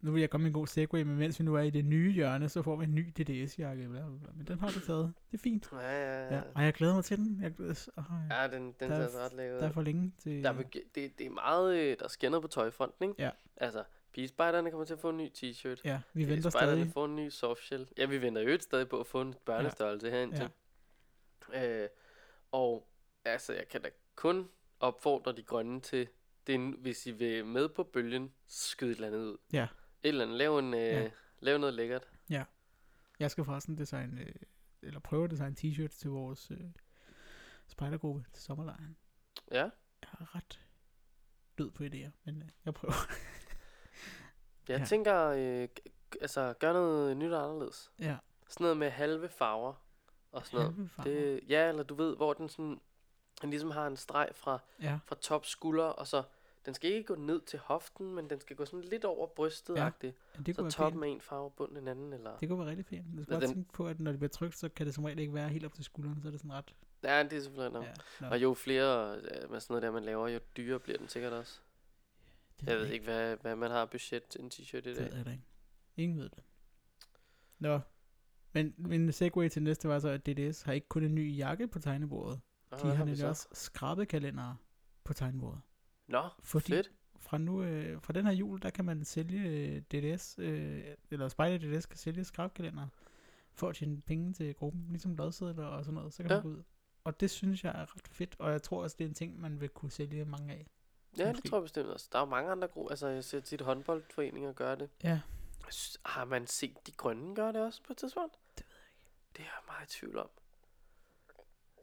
[0.00, 1.84] nu vil jeg komme med en god segue, men mens vi nu er i det
[1.84, 3.88] nye hjørne, så får vi en ny DDS-jakke.
[3.88, 5.12] Men den har du taget.
[5.32, 5.68] Det er fint.
[5.72, 6.34] Ja, ja, Ja.
[6.34, 6.42] ja.
[6.54, 7.42] Og jeg glæder mig til den.
[7.42, 8.42] Jeg glæder, oh, ja.
[8.42, 9.60] Ja, den, den Der ser ret lækker ud.
[9.60, 10.42] Der er for længe til...
[10.44, 10.62] Der er,
[10.94, 13.22] det, det er meget, øh, der noget på tøjfronten, ikke?
[13.22, 13.30] Ja.
[13.56, 15.80] Altså, Pigespejderne kommer til at få en ny t-shirt.
[15.84, 16.92] Ja, vi venter stadig.
[16.92, 17.88] får en ny softshell.
[17.98, 20.12] Ja, vi venter jo stadig på at få en børnestørrelse ja.
[20.12, 20.48] herind til.
[21.54, 21.88] Øh,
[22.52, 22.88] og
[23.24, 24.48] altså, jeg kan da kun
[24.80, 26.08] opfordre de grønne til,
[26.46, 29.36] det er, hvis I vil med på bølgen, skyd et eller andet ud.
[29.52, 29.62] Ja.
[30.02, 31.00] Et eller andet, lav, en, øh, Ja.
[31.02, 31.10] ja.
[31.40, 32.08] lav noget lækkert.
[33.18, 34.34] Jeg skal forresten designe, øh,
[34.82, 36.58] eller prøve at designe t-shirts til vores øh,
[37.66, 38.96] spejdergruppe til sommerlejren.
[39.50, 39.62] Ja,
[40.02, 40.60] Jeg er ret
[41.58, 42.92] død på idéer, men øh, jeg prøver.
[44.68, 44.78] jeg Ja.
[44.78, 44.84] ja.
[44.84, 45.68] tænker, øh,
[46.20, 47.90] altså, gør noget nyt og anderledes.
[47.98, 48.16] ja,
[48.48, 49.74] Sådan noget med halve farver
[50.32, 50.74] og sådan noget.
[50.74, 51.10] halve farver.
[51.10, 52.80] Det, ja, eller du ved, hvor den sådan,
[53.42, 56.22] den ligesom har en streg fra, Ja, fra top skulder, og så,
[56.66, 59.76] den skal ikke gå ned til hoften, men den skal gå sådan lidt over brystet
[59.76, 59.90] Ja, ja.
[60.02, 61.10] det Så kunne være toppen fint.
[61.10, 62.36] er en farve, og bunden en anden, eller...
[62.38, 63.06] Det kunne være rigtig fint.
[63.16, 65.04] Du skal bare den- tænke på, at når det bliver trykt, så kan det som
[65.04, 66.74] regel ikke være helt op til skulderen, så er det sådan ret...
[67.02, 67.86] Ja, det er selvfølgelig nok.
[68.20, 69.16] Ja, Og jo flere
[69.50, 71.60] med sådan noget der, man laver, jo dyrere bliver den sikkert også.
[72.60, 75.04] det Jeg ved ikke, hvad, hvad man har budget til en t-shirt i Det dag.
[75.04, 75.44] ved jeg da ikke.
[75.96, 76.42] Ingen ved det.
[77.58, 77.80] Nå,
[78.52, 81.68] men min segue til næste var så, at DDS har ikke kun en ny jakke
[81.68, 82.40] på tegnebordet.
[82.76, 83.26] De har nemlig så?
[83.28, 84.56] også skrabekalendere
[85.04, 85.60] på tegnebordet.
[86.08, 86.90] Nå, Fordi fedt.
[87.18, 91.28] fra nu, øh, fra den her jul, der kan man sælge øh, DDS, øh, eller
[91.28, 92.86] Spider DDS kan sælge skrabkalender
[93.54, 96.36] for at tjene penge til gruppen, ligesom lodsedler og sådan noget, så kan Ja.
[96.36, 96.62] man gå ud.
[97.04, 99.40] Og det synes jeg er ret fedt, og jeg tror også, det er en ting,
[99.40, 100.66] man vil kunne sælge mange af.
[101.18, 101.42] Ja, måske.
[101.42, 102.08] det tror jeg bestemt også.
[102.12, 102.90] Der er jo mange andre grupper.
[102.90, 104.90] Altså, jeg ser tit håndboldforeninger gøre det.
[105.02, 105.20] Ja,
[106.04, 108.34] Har man set de grønne gøre det også på et tidspunkt?
[108.58, 109.02] Det ved jeg ikke.
[109.36, 110.28] Det er jeg meget i tvivl om.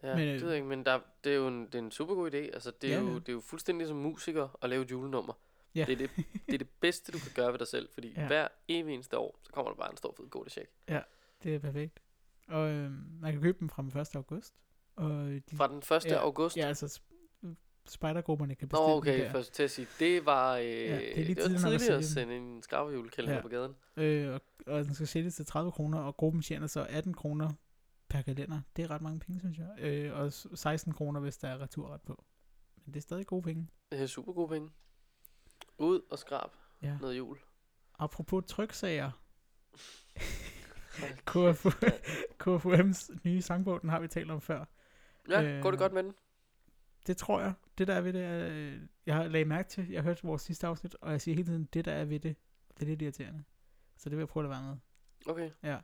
[0.03, 1.75] Ja, Men, men, øh, det ved jeg ikke, men der, det er jo en, det
[1.75, 2.37] er en super god idé.
[2.37, 3.13] Altså, det er, Ja, jo, ja.
[3.13, 5.33] det er jo fuldstændig som musiker at lave et julenummer.
[5.75, 5.85] Ja.
[5.87, 6.09] Det, er det,
[6.45, 8.21] det er det bedste, du kan gøre ved dig selv, fordi Ja.
[8.21, 8.27] ja.
[8.27, 10.69] hver evig eneste år, så kommer der bare en stor fed godcheck.
[11.43, 11.99] det er perfekt.
[12.47, 12.91] Og øh,
[13.21, 14.15] man kan købe dem fra den 1.
[14.15, 14.53] august.
[14.95, 15.91] Og de, Fra den 1.
[15.91, 16.57] Ja, Ja, august.
[16.57, 17.47] Ja, altså sp-
[17.85, 19.31] spejdergrupperne kan Nå, bestille dem okay, der.
[19.31, 22.35] først til at sige, det var, øh, det er lige det var tidligere, at sende
[22.37, 23.37] en skarvejulekalender Ja.
[23.37, 23.41] ja.
[23.41, 23.75] på gaden.
[23.97, 24.41] Øh, og,
[24.73, 27.49] og den skal sælges til 30 kroner, og gruppen tjener så 18 kroner
[28.09, 28.61] per kalender.
[28.75, 29.75] Det er ret mange penge, synes jeg.
[29.79, 32.25] Øh, og s- 16 kroner, hvis der er returret på.
[32.85, 33.67] Men det er stadig gode penge.
[33.91, 34.69] Det er super gode penge.
[35.77, 36.49] Ud og skrab
[36.81, 36.97] Ja.
[37.01, 37.37] noget jul.
[37.99, 39.11] Apropos tryksager.
[41.25, 41.69] KFU,
[42.43, 44.65] KFUM's nye sangbog, den har vi talt om før.
[45.29, 46.13] Ja, Øh, går det godt med den?
[47.07, 47.53] Det tror jeg.
[47.77, 50.23] Det der er ved det, er, øh, jeg har lagt mærke til, jeg har hørt
[50.23, 52.35] vores sidste afsnit, og jeg siger hele tiden, det der er ved det,
[52.77, 53.43] det er lidt irriterende.
[53.97, 54.77] Så det vil jeg prøve at lade være med.
[55.33, 55.51] Okay.
[55.63, 55.77] Ja.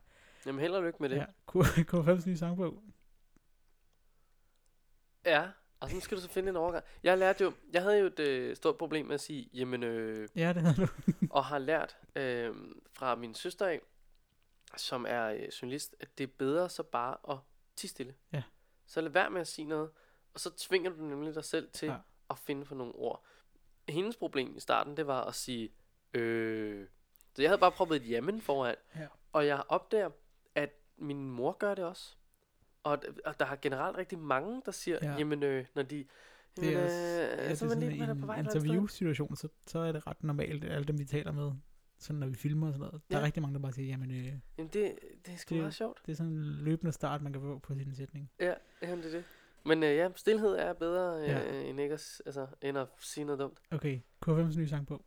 [0.45, 1.15] Jamen held og lykke med det.
[1.15, 1.25] Ja.
[1.51, 2.83] KFUM's nye sangbog.
[5.25, 6.85] Ja, og så skal du så finde en overgang.
[7.03, 10.29] Jeg lærte jo, jeg havde jo et øh, stort problem med at sige, jamen, øh,
[10.35, 10.87] Ja, det havde du.
[11.37, 12.55] og har lært øh,
[12.93, 13.81] fra min søster af,
[14.77, 17.37] som er øh, journalist, at det er bedre så bare at
[17.75, 18.15] tige stille.
[18.33, 18.43] Ja.
[18.85, 19.89] Så lad være med at sige noget,
[20.33, 21.95] og så tvinger du nemlig dig selv til Ja.
[22.29, 23.23] at finde for nogle ord.
[23.89, 25.73] Hendes problem i starten, det var at sige,
[26.13, 26.87] øh.
[27.35, 29.07] Så jeg havde bare proppet et jamen foran, Ja.
[29.33, 30.09] og jeg opdager,
[30.97, 32.15] min mor gør det også.
[32.83, 35.11] Og, og der er generelt rigtig mange, der siger, Ja.
[35.11, 35.17] ja.
[35.17, 36.05] jamen øh, når de...
[36.55, 38.39] Det Jamen, er øh, ja, det så er man sådan lige man er på vej
[38.39, 41.51] en interview-situation, så, så er det ret normalt, alle dem vi taler med,
[41.97, 43.01] sådan når vi filmer og sådan noget.
[43.11, 43.25] Der er Ja.
[43.25, 44.25] rigtig mange, der bare siger, jamen øh,
[44.57, 46.01] Jamen det, det er sgu Det- meget sjovt.
[46.05, 48.31] det er sådan en løbende start, man kan få på sin sætning.
[48.39, 49.23] Ja, jamen det er det.
[49.65, 51.39] Men øh, ja, stillhed er bedre øh, Ja.
[51.39, 51.61] ja.
[51.69, 53.59] end, ikke at, altså, end at sige noget dumt.
[53.71, 55.05] Okay, K5's nye sangbog.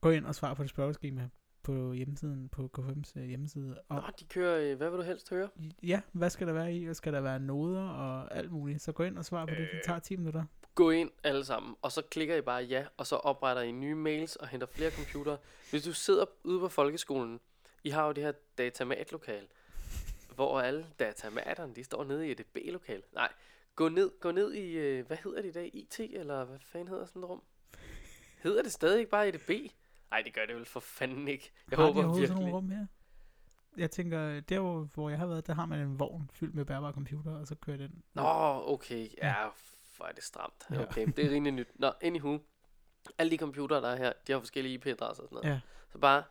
[0.00, 1.28] Gå ind og svar på det spørgeskema
[1.64, 3.78] på hjemmesiden, på K5's øh, hjemmeside.
[3.90, 5.48] Nå, Og, de kører, øh, hvad vil du helst høre?
[5.82, 6.84] ja, hvad skal der være i?
[6.84, 8.82] Hvad skal der være noder og alt muligt?
[8.82, 9.58] Så gå ind og svar på det.
[9.58, 9.82] Det Øh.
[9.84, 10.44] tager 10 minutter.
[10.74, 13.94] Gå ind alle sammen, og så klikker I bare ja, og så opretter I nye
[13.94, 15.36] mails og henter flere computere.
[15.70, 17.40] Hvis du sidder ude på folkeskolen,
[17.84, 19.46] I har jo det her datamatlokal,
[20.34, 23.02] hvor alle datamaterne, de står nede i et B-lokal.
[23.12, 23.32] Nej,
[23.76, 26.88] gå ned, gå ned i, øh, hvad hedder det i dag, IT, eller hvad fanden
[26.88, 27.42] hedder sådan et rum?
[28.42, 29.50] Hedder det stadig ikke bare EDB?
[30.10, 31.52] Nej, det gør det vel for fanden ikke.
[31.70, 32.40] Jeg har håber de sådan virkelig.
[32.40, 32.86] nogle rum her?
[33.76, 36.64] Jeg tænker, der hvor, hvor jeg har været, der har man en vogn fyldt med
[36.64, 38.02] bærbare computer, og så kører den.
[38.14, 38.22] Nå,
[38.66, 39.08] okay.
[39.22, 39.34] Ja,
[39.96, 40.66] hvor er det stramt.
[40.70, 40.82] Ja.
[40.82, 41.68] Okay, det er rimelig nyt.
[41.74, 42.38] Nå, anywho.
[43.18, 45.54] Alle de computere, der er her, de har forskellige IP-adresser og sådan noget.
[45.54, 45.60] Ja.
[45.92, 46.22] Så bare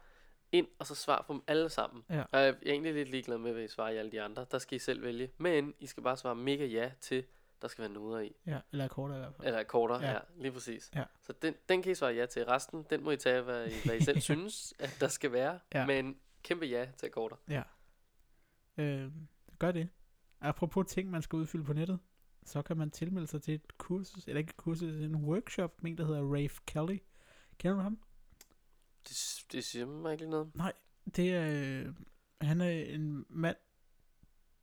[0.52, 2.04] ind, og så svar på dem alle sammen.
[2.10, 2.24] Ja.
[2.32, 4.46] Og jeg er egentlig lidt ligeglad med, hvad I svarer i alle de andre.
[4.52, 5.32] Der skal I selv vælge.
[5.38, 7.26] Men I skal bare svare mega ja til,
[7.64, 8.36] der skal være noder i.
[8.46, 9.48] Ja, eller akkorder i hvert fald.
[9.48, 10.08] Eller akkorder, Ja.
[10.08, 10.12] ja.
[10.14, 10.92] ja, lige præcis.
[10.96, 11.04] Ja.
[11.22, 12.46] Så den, den kan I svare ja til.
[12.46, 15.60] Resten, den må I tage, hvad I, hvad I selv synes, at der skal være.
[15.74, 15.86] Ja.
[15.86, 17.36] Men kæmpe ja til akkorder.
[18.78, 19.12] Øh,
[19.60, 19.90] gør det.
[20.42, 22.00] Apropos ting, man skal udfylde på nettet,
[22.46, 25.92] så kan man tilmelde sig til et kursus, eller ikke et kursus, en workshop, med
[25.92, 26.98] en, der hedder Rafe Kelly.
[27.58, 28.00] Kender du ham?
[29.08, 30.52] Det, det siger mig ikke noget.
[31.16, 31.48] Det er,
[31.88, 31.94] øh,
[32.42, 33.58] han er en mand,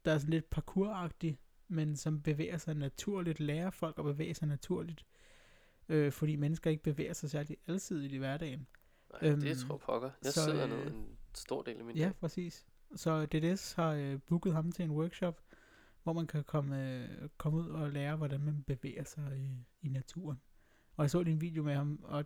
[0.05, 1.38] der er sådan lidt parkouragtig,
[1.71, 5.05] men som bevæger sig naturligt, lærer folk at bevæge sig naturligt,
[5.89, 8.66] øh, fordi mennesker ikke bevæger sig særlig alsidigt i hverdagen.
[9.12, 10.11] Nej, det Øhm, tror jeg pokker.
[10.25, 12.14] Jeg så, sidder øh, en stor del af min Ja, dag.
[12.16, 12.66] præcis.
[12.97, 15.41] Så DDS har øh, booket ham til en workshop,
[16.03, 19.89] hvor man kan komme, øh, komme ud og lære, hvordan man bevæger sig i, i
[19.89, 20.41] naturen.
[20.97, 22.25] Og jeg så en video med ham, og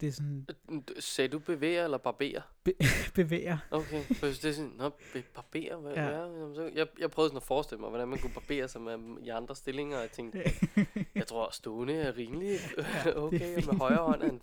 [0.00, 2.40] det er sådan, Øh, Sagde du bevæger eller barberer?
[3.14, 3.58] bevæger.
[3.70, 6.02] Okay, for det er sådan, nå, be- barberer, hvad Ja.
[6.04, 6.10] ja.
[6.10, 9.28] er jeg, jeg prøvede sådan at forestille mig, hvordan man kunne barbere sig med, i
[9.28, 10.42] andre stillinger, og jeg tænkte,
[11.14, 14.42] jeg tror, stående er rimelig Ja, okay, og med højre hånd er en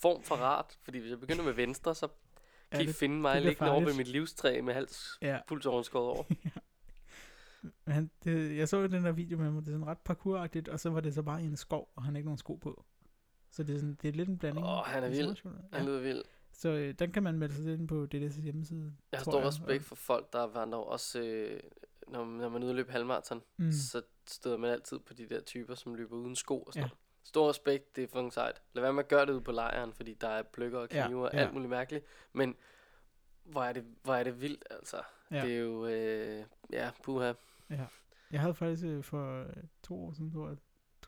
[0.00, 2.08] form for rart, fordi hvis jeg begynder med venstre, så
[2.70, 5.66] kan Ja, I det- finde mig liggende over ved mit livstræ med hals Ja, fuldt
[5.66, 6.24] overskåret over.
[7.84, 9.98] men han, det, jeg så jo den der video med ham, det er sådan ret
[9.98, 12.54] parkouragtigt, og så var det så bare i en skov, og han ikke nogen sko
[12.54, 12.84] på.
[13.58, 14.66] Så det er, sådan, det er lidt en blanding.
[14.66, 15.36] Åh, han er vild.
[15.72, 15.88] Han Ja.
[15.88, 16.22] lyder vild.
[16.52, 18.92] Så øh, den kan man melde sig ind på DDS' hjemmeside.
[19.12, 21.60] Jeg har stor respekt for folk, der vandrer også, øh,
[22.08, 23.72] når, når man er ude og løbe halvmarathon, Mm.
[23.72, 26.86] så støder man altid på de der typer, som løber uden sko og sådan Ja.
[26.88, 26.98] noget.
[27.24, 28.62] Stor respekt, det er fucking sejt.
[28.72, 31.06] Lad være med at gøre det ude på lejren, fordi der er pløkker og Ja,
[31.06, 31.38] knive og ja.
[31.38, 32.04] alt muligt mærkeligt.
[32.32, 32.56] Men
[33.44, 34.96] hvor er det, hvor er det vildt, altså.
[35.30, 35.36] Ja.
[35.36, 35.44] Ja.
[35.46, 37.32] Det er jo, øh, ja, puha.
[38.30, 39.52] Jeg havde faktisk øh, for øh,
[39.82, 40.56] to år siden, tror jeg,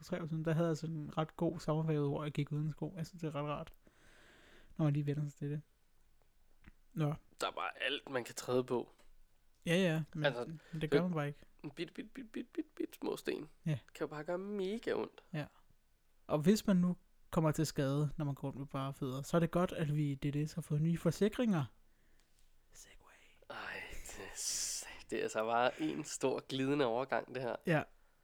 [0.00, 2.70] to-tre år siden, der havde jeg sådan en ret god sommerperiode, hvor jeg gik uden
[2.72, 2.94] sko.
[2.96, 3.72] Jeg synes, det er ret rart,
[4.76, 5.62] når man lige vender sig til det.
[6.92, 8.88] Nå, Der er bare alt, man kan træde på.
[9.66, 11.40] ja ja, men, Altså, men det gør man bare ikke.
[11.64, 13.48] En bit, bit, bit, bit, bit, bit små sten.
[13.66, 13.78] Ja.
[13.94, 15.22] Kan jo bare gøre mega ondt.
[16.26, 16.96] Og hvis man nu
[17.30, 19.96] kommer til skade, når man går rundt med bare fødder, så er det godt, at
[19.96, 21.64] vi i DDS har fået nye forsikringer.
[22.72, 23.12] Segway.
[23.50, 23.56] Ej,
[24.06, 27.56] det, er det er altså bare en stor glidende overgang, det her.
[27.66, 27.82] Ja,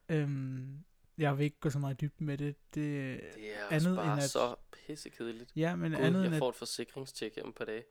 [0.09, 0.85] øhm,
[1.19, 2.57] jeg vil ikke gå så meget dybden med det.
[2.75, 5.53] det Det er Andet også end bare at- så pissekedeligt.
[5.57, 6.39] ja, men Gud, andet jeg end at...
[6.39, 7.85] får et forsikringstjek om et par dage.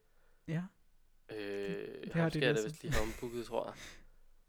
[0.47, 0.63] Ja,
[1.32, 3.73] Øh, har ham det skal jeg da vist lige have ombooket, tror jeg.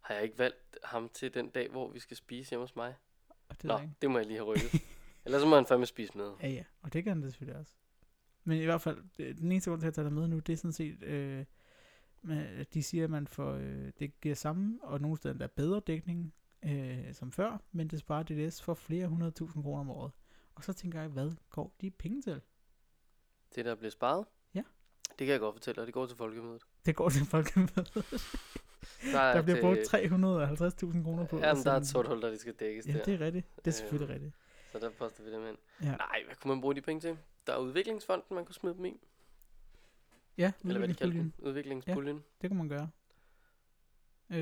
[0.01, 2.95] Har jeg ikke valgt ham til den dag, hvor vi skal spise hjemme hos mig?
[3.49, 3.95] og det Nå, ikke.
[4.03, 4.83] det må jeg lige have rykket.
[5.25, 6.33] Ellers så må han fandme spise med.
[6.43, 7.73] Ja, ja, og det kan han da selvfølgelig også.
[8.45, 10.53] Men i hvert fald, øh, den eneste grund til at tage dig med nu, det
[10.53, 11.45] er sådan set, øh,
[12.31, 15.49] at de siger, at man får, øh, det giver samme, og nogle steder der er
[15.57, 16.35] bedre dækning
[16.67, 20.13] øh, som før, men det sparer DDS for flere hundrede tusind kroner om året.
[20.55, 22.41] Og så tænker jeg, hvad går de penge til?
[23.55, 24.27] Det, der bliver sparet?
[24.55, 24.63] Ja.
[25.09, 26.63] Det kan jeg godt fortælle, og det går til folkemødet.
[26.87, 27.69] Det går til folk med.
[29.13, 31.37] Der, er Der bliver brugt 350.000 kroner på.
[31.37, 33.05] at Jamen, der er et sort hul, der det skal dækkes Ja, der.
[33.05, 33.57] det er rigtigt.
[33.57, 34.35] Det er Øh, selvfølgelig rigtigt.
[34.73, 35.57] Så der poster vi dem ind.
[35.83, 35.97] Ja.
[35.97, 37.19] Nej, hvad kunne man bruge de penge til?
[37.47, 39.01] Der er udviklingsfonden, man kunne smide dem i.
[40.39, 41.33] Ja, Eller hvad de kalder den.
[41.39, 41.49] udviklingspuljen.
[41.49, 42.25] Udviklingspuljen.
[42.43, 42.91] Det kunne man gøre.
[44.31, 44.39] Øh,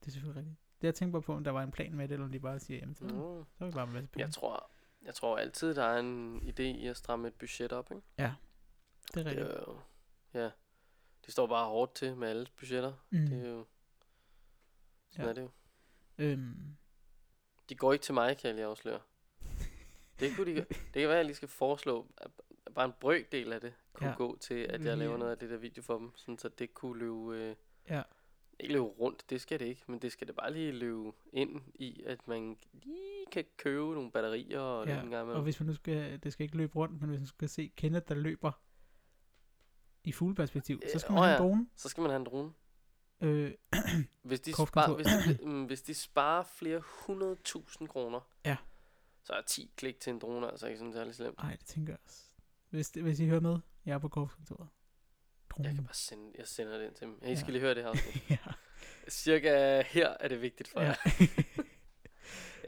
[0.00, 0.56] det er selvfølgelig rigtigt.
[0.82, 2.40] Det jeg tænkte bare på, om der var en plan med det, eller om de
[2.40, 3.10] bare siger, jamen, så, Mm.
[3.10, 4.24] så er vi bare en masse penge.
[4.26, 4.70] Jeg tror,
[5.02, 8.02] jeg tror altid, der er en idé i at stramme et budget op, ikke?
[8.16, 8.34] det er
[9.14, 9.46] Det rigtigt.
[9.48, 9.78] er jo,
[10.34, 10.50] ja,
[11.24, 12.92] det står bare hårdt til med alle budgetter.
[13.10, 13.26] Mm.
[13.26, 13.66] Det er jo,
[15.10, 15.30] sådan Ja.
[15.30, 15.50] er det jo.
[16.18, 16.76] Øhm,
[17.68, 19.00] De går ikke til mig, kan jeg lige afsløre.
[20.20, 22.30] Det, kunne de, det kan være, at jeg lige skal foreslå, at
[22.74, 24.10] bare en brøkdel af det kunne Ja.
[24.10, 24.16] ja.
[24.16, 26.74] gå til, at jeg laver noget af det der video for dem, sådan så det
[26.74, 27.56] kunne løbe, øh,
[27.88, 28.02] ja,
[28.60, 31.60] ikke løbe rundt, det skal det ikke, men det skal det bare lige løbe ind
[31.74, 34.92] i, at man lige kan købe nogle batterier og ja.
[35.02, 35.42] en gang og imellem.
[35.42, 38.08] hvis man nu skal, det skal ikke løbe rundt, men hvis man skal se Kenneth,
[38.08, 38.52] der løber
[40.04, 41.66] i fugleperspektiv, så Ja, skal man åh have en drone.
[41.76, 42.52] Så skal man have en drone.
[43.20, 43.54] Øh,
[44.22, 48.56] Hvis de, spar, hvis, de, mm, hvis de sparer flere hundrede tusind kroner, Ja.
[49.22, 51.38] så er 10 klik til en drone altså ikke sådan særlig slemt.
[51.38, 52.24] ej, det tænker jeg også.
[52.70, 54.68] Hvis, hvis I hører med, jeg er på korpskontoret.
[55.58, 57.18] Jeg kan bare sende, jeg sender det ind til dem.
[57.22, 57.34] I Ja.
[57.34, 58.30] skal lige høre det her afsnit.
[58.30, 58.36] ja.
[59.08, 60.86] Cirka her er det vigtigt for ja.
[60.86, 60.94] jer.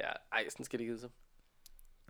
[0.00, 1.08] Ja, ej, sådan skal det ikke så.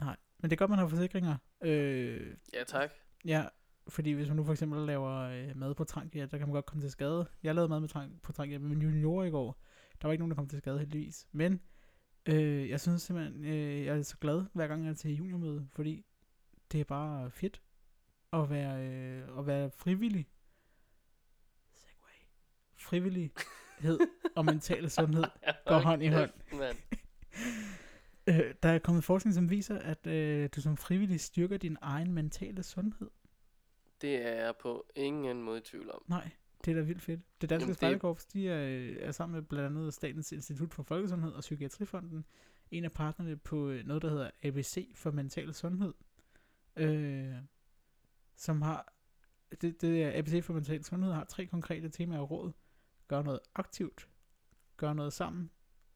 [0.01, 1.37] Nej, men det er godt, man har forsikringer.
[1.65, 2.91] Øh, Ja, tak.
[3.25, 3.45] Ja,
[3.89, 6.53] fordi hvis man nu for eksempel laver øh, mad på trank, ja, der kan man
[6.53, 7.27] godt komme til skade.
[7.43, 9.61] Jeg lavede mad med trank, på trank med mine juniorer i går.
[10.03, 11.27] Der var ikke nogen, der kom til skade heldigvis.
[11.33, 11.61] Men
[12.27, 15.69] øh, jeg synes simpelthen, øh, jeg er så glad, hver gang jeg er til juniormøde,
[15.73, 16.07] fordi
[16.73, 17.63] det er bare fedt
[18.33, 20.29] at være, øh, at være frivillig.
[22.85, 23.99] Frivillighed
[24.37, 25.25] og mental sundhed
[25.69, 26.31] går hånd i hånd.
[28.27, 32.13] Øh, der er kommet forskning, som viser, at øh, du som frivillig styrker din egen
[32.13, 33.11] mentale sundhed.
[34.01, 36.03] Det er jeg på ingen måde i tvivl om.
[36.09, 36.31] Nej,
[36.65, 37.21] det er da vildt fedt.
[37.41, 40.83] Det danske Jamen, Spejderkorps, de er, øh, er sammen med blandt andet Statens Institut for
[40.83, 42.25] Folkesundhed og Psykiatrifonden,
[42.71, 45.95] en af partnerne på øh, noget, der hedder ABC for mental sundhed,
[46.77, 47.35] øh,
[48.37, 48.93] som har,
[49.61, 52.53] det, det er ABC for mental sundhed har tre konkrete temaer og råd.
[53.09, 54.09] Gør noget aktivt,
[54.77, 55.51] gør noget sammen,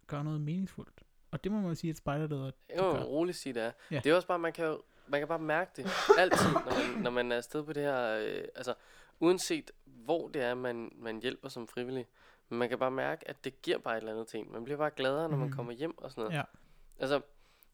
[0.07, 1.01] gør noget meningsfuldt.
[1.31, 3.03] Og det må man jo sige, at spejderleder, man gør.
[3.03, 3.73] roligt sige, det er.
[3.91, 4.01] Ja.
[4.05, 7.03] Det er også bare, man kan jo, man kan bare mærke det altid, når man,
[7.03, 8.75] når man er afsted på det her, øh, altså
[9.21, 12.07] uanset hvor det er, man, man hjælper som frivillig,
[12.49, 14.53] man kan bare mærke, at det giver bare et eller andet ting.
[14.53, 15.57] Man bliver bare gladere, når man Mhm.
[15.57, 16.37] kommer hjem og sådan noget.
[16.37, 16.43] Ja.
[16.99, 17.21] Altså,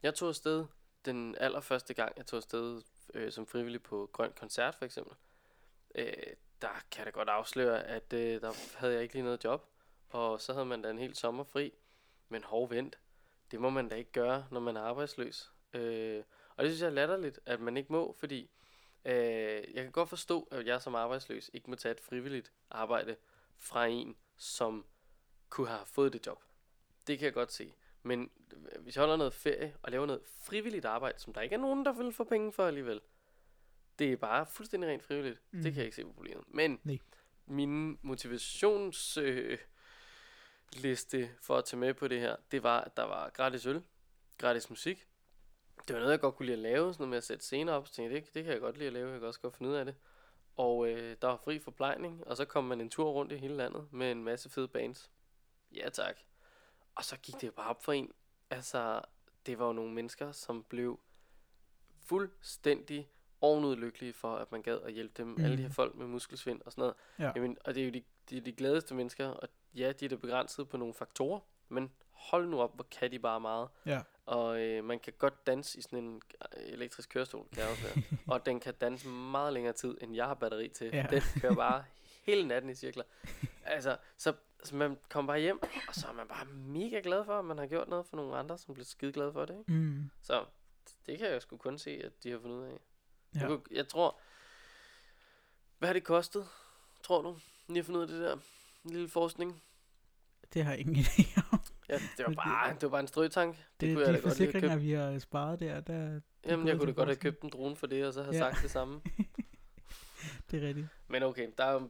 [0.03, 0.65] jeg tog afsted
[1.05, 2.81] den allerførste gang, jeg tog afsted
[3.13, 5.15] øh, som frivillig på Grøn Koncert for eksempel.
[5.95, 6.13] øh,
[6.65, 9.65] der kan jeg da godt afsløre, at øh, der havde jeg ikke lige noget job.
[10.09, 11.73] Og så havde man da en hel sommer fri.
[12.29, 12.99] Men hov, vent.
[13.51, 15.51] Det må man da ikke gøre, når man er arbejdsløs.
[15.73, 16.23] Øh,
[16.55, 18.49] og det synes jeg er latterligt, at man ikke må, fordi
[19.05, 19.13] øh,
[19.73, 23.15] jeg kan godt forstå, at jeg som arbejdsløs ikke må tage et frivilligt arbejde
[23.57, 24.85] fra en, som
[25.49, 26.43] kunne have fået det job.
[27.07, 27.73] Det kan jeg godt se.
[28.03, 31.55] Men øh, hvis jeg holder noget ferie og laver noget frivilligt arbejde, som der ikke
[31.55, 33.01] er nogen, der vil få penge for alligevel,
[33.99, 35.41] det er bare fuldstændig rent frivilligt.
[35.51, 35.61] Mm.
[35.61, 36.43] Det kan jeg ikke se på problemet.
[36.47, 36.97] Men Nej.
[37.45, 39.57] min motivations øh,
[40.73, 43.83] liste for at tage med på det her, det var, at der var gratis øl,
[44.37, 45.07] gratis musik.
[45.87, 47.73] Det var noget, jeg godt kunne lide at lave, sådan noget med at sætte scener
[47.73, 49.39] op, så tænkte jeg, det, det kan jeg godt lide at lave, jeg kan også
[49.39, 49.95] godt finde ud af det.
[50.55, 53.55] Og øh, der var fri forplejning, og så kom man en tur rundt i hele
[53.55, 55.11] landet med en masse fede bands.
[55.75, 56.15] Ja tak.
[56.95, 58.11] Og så gik det bare op for en.
[58.49, 59.01] Altså,
[59.45, 60.99] det var jo nogle mennesker, som blev
[62.05, 63.09] fuldstændig
[63.45, 65.27] ovenud lykkelige for, at man gad at hjælpe dem.
[65.27, 65.43] Mm.
[65.43, 65.73] Alle de her Mhm.
[65.73, 66.95] folk med muskelsvind og sådan noget.
[67.19, 67.31] Ja.
[67.35, 70.15] Jamen, og det er jo de, de, de gladeste mennesker, og ja, de er da
[70.15, 71.39] begrænset på nogle faktorer,
[71.69, 73.67] men hold nu op, hvor kan de bare meget.
[73.85, 74.01] Ja.
[74.25, 76.21] Og øh, man kan godt danse i sådan en
[76.57, 78.03] øh, elektrisk kørestol, kan jeg også være.
[78.33, 80.89] og den kan danse meget længere tid, end jeg har batteri til.
[80.93, 81.07] Ja.
[81.11, 81.83] Den kører bare
[82.23, 83.03] hele natten i cirkler.
[83.65, 84.33] Altså, så,
[84.63, 87.57] så man kommer bare hjem, og så er man bare mega glad for, at man
[87.57, 89.59] har gjort noget for nogle andre, som bliver skide glade for det.
[89.59, 89.71] Ikke?
[89.73, 90.09] Mm.
[90.21, 90.45] Så
[91.05, 92.79] det kan jeg sgu kun se, at de har fundet ud af.
[93.35, 93.39] Ja.
[93.39, 94.19] Jeg, kunne, jeg tror,
[95.77, 96.47] hvad har det kostet,
[97.03, 98.37] tror du, lige at finde ud af det der
[98.83, 99.63] lille forskning?
[100.53, 101.59] Det har jeg ingen idé om.
[101.89, 103.55] Ja, det var det- bare, det var bare en strøtank.
[103.57, 104.83] Det, Det, kunne jeg de da godt lige have forsikringer, købt.
[104.83, 107.87] vi har sparet der, der Jamen, jeg kunne da godt have købt en drone for
[107.87, 108.39] det, og så have Ja.
[108.39, 109.01] sagt det samme.
[110.51, 110.87] det er rigtigt.
[111.07, 111.87] Men okay, der er,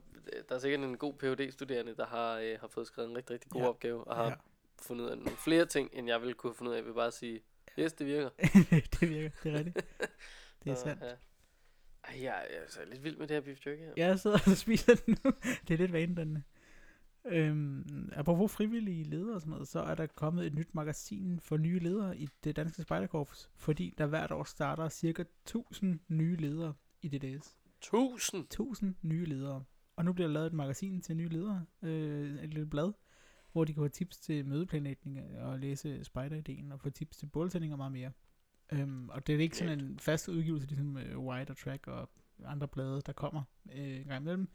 [0.49, 3.33] der er sikkert en god phd studerende der har, øh, har fået skrevet en rigtig,
[3.33, 3.67] rigtig god Ja.
[3.67, 4.33] opgave, og har Ja.
[4.81, 6.79] fundet ud af nogle flere ting, end jeg ville kunne have fundet ud af.
[6.81, 7.41] Jeg vil bare sige,
[7.79, 8.29] yes, det virker.
[8.99, 9.85] det virker, det er rigtigt.
[10.63, 11.03] Det er sandt.
[11.03, 11.11] Ja.
[12.07, 13.93] Ej, jeg er altså lidt vild med det her beef jerky her.
[13.97, 15.31] Jeg sidder og spiser den nu.
[15.67, 16.43] Det er lidt vanedannende.
[17.25, 21.57] Øhm, apropos frivillige ledere og sådan noget, så er der kommet et nyt magasin for
[21.57, 26.73] nye ledere i det danske spejderkorps, fordi der hvert år starter cirka 1000 nye ledere
[27.01, 27.57] i DDS.
[27.81, 28.43] Tusind!
[28.43, 29.63] 1000 nye ledere.
[29.95, 32.93] Og nu bliver der lavet et magasin til nye ledere, øh, et lille blad,
[33.51, 37.73] hvor de kan få tips til mødeplanlægning og læse spejderideen og få tips til bålsætning
[37.73, 38.11] og meget mere.
[38.71, 42.09] Øhm, og det er ikke sådan en fast udgivelse, ligesom øh, White og Track og
[42.45, 43.43] andre blade, der kommer
[43.73, 44.49] øh, en gang imellem.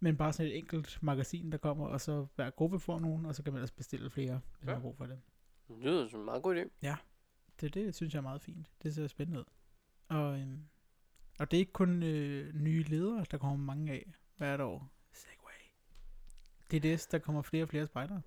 [0.00, 3.34] Men bare sådan et enkelt magasin, der kommer, og så hver gruppe får nogen, og
[3.34, 4.66] så kan man ellers bestille flere, hvis ja.
[4.66, 4.74] man Ja.
[4.74, 5.20] har brug for det.
[5.68, 6.88] Det lyder som en meget god idé.
[7.60, 8.66] Det, det synes jeg er meget fint.
[8.82, 9.44] Det ser spændende ud.
[10.08, 10.60] Og, øhm,
[11.38, 14.92] og det er ikke kun øh, nye ledere, der kommer mange af hvert år.
[15.12, 15.52] Segway.
[16.70, 18.22] Det er det, der kommer flere og flere spejdere.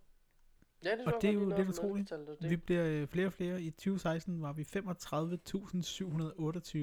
[0.84, 2.14] Ja, det, Og det er jo lidt utroligt.
[2.42, 3.62] Vi bliver øh, flere og flere.
[3.62, 6.78] I 2016 var vi 35.728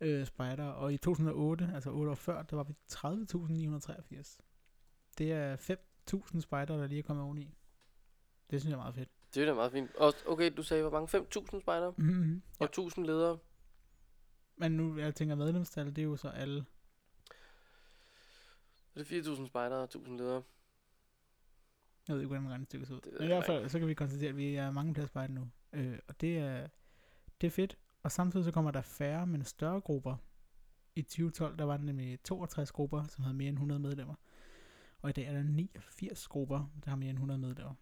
[0.00, 4.38] øh, spejdere, og i 2008, altså 8 år før, der var vi 30.983.
[5.18, 5.56] Det er
[6.34, 7.54] 5.000 spejdere, der lige er kommet oveni.
[8.50, 9.08] Det synes jeg er meget fedt.
[9.34, 9.94] det er da meget fint.
[9.96, 11.18] Og okay, du sagde, hvor mange?
[11.54, 12.42] 5.000 spejdere Mm-hmm.
[12.58, 13.38] og 1.000 ledere.
[14.56, 16.64] Men nu, jeg tænker medlemstal, det er jo så alle.
[18.94, 20.42] Det er 4.000 spejdere og 1.000 ledere.
[22.08, 23.00] Jeg ved ikke, hvordan regnestykket ser ud.
[23.12, 25.48] Men i hvert fald, så kan vi konstatere, at vi er mange flere spejder nu.
[25.72, 26.68] Øh, og det er,
[27.40, 27.78] det er fedt.
[28.02, 30.16] Og samtidig så kommer der færre, men større grupper.
[30.94, 34.14] I 2012, der var der nemlig 62 grupper, som havde mere end 100 medlemmer.
[35.02, 37.74] Og i dag er der 89 grupper, der har mere end 100 medlemmer.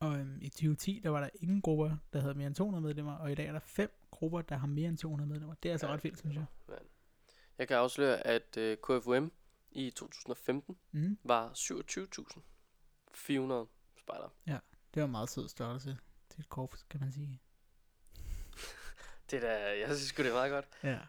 [0.00, 3.12] Og øhm, i 2010, der var der ingen grupper, der havde mere end 200 medlemmer.
[3.12, 5.54] Og i dag er der fem grupper, der har mere end 200 medlemmer.
[5.62, 6.44] Det er altså Ja, ret vildt, synes jeg.
[6.68, 6.76] Men
[7.58, 9.32] jeg kan afsløre, at øh, KFUM
[9.70, 11.18] i 2015 Mm.
[11.24, 11.50] var
[13.18, 13.66] 27.400
[14.00, 14.30] spejdere.
[14.94, 15.98] Det var en meget sød størrelse
[16.28, 17.40] til et korps, kan man sige.
[19.30, 20.68] Det er da, jeg synes sgu, det er meget godt.
[20.82, 21.00] Ja.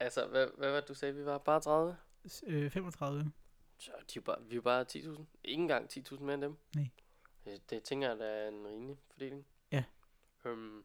[0.00, 1.14] Altså, hvad, hvad var det, du sagde?
[1.14, 1.96] Vi var bare 30?
[2.28, 3.32] S- øh, 35.
[3.78, 5.24] Så de er bare, vi er bare 10.000.
[5.44, 6.56] Ikke engang 10.000 mere end dem.
[6.74, 6.88] Nej.
[7.44, 9.46] Det, det tænker jeg, der er en rimelig fordeling.
[9.72, 9.84] Ja.
[10.44, 10.84] Øhm,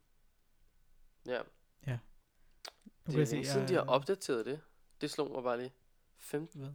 [1.25, 1.41] ja,
[1.87, 4.61] Nu det er længe siden, de jeg- har opdateret det.
[5.01, 5.73] Det slog mig bare lige.
[6.17, 6.71] 15, Hvad?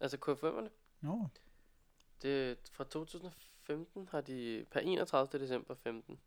[0.00, 0.68] altså KFM'erne.
[1.00, 1.28] Nå,
[2.22, 5.40] Det, fra 2015 har de per 31.
[5.42, 6.18] december 15.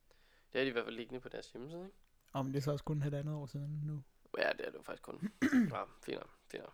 [0.54, 1.96] Det er de i hvert fald liggende på deres hjemmeside, ikke?
[2.34, 4.04] om det er så også kun et andet år siden nu.
[4.38, 5.32] Ja, det er det jo faktisk kun.
[5.44, 6.74] ja, fint nok, fint nok.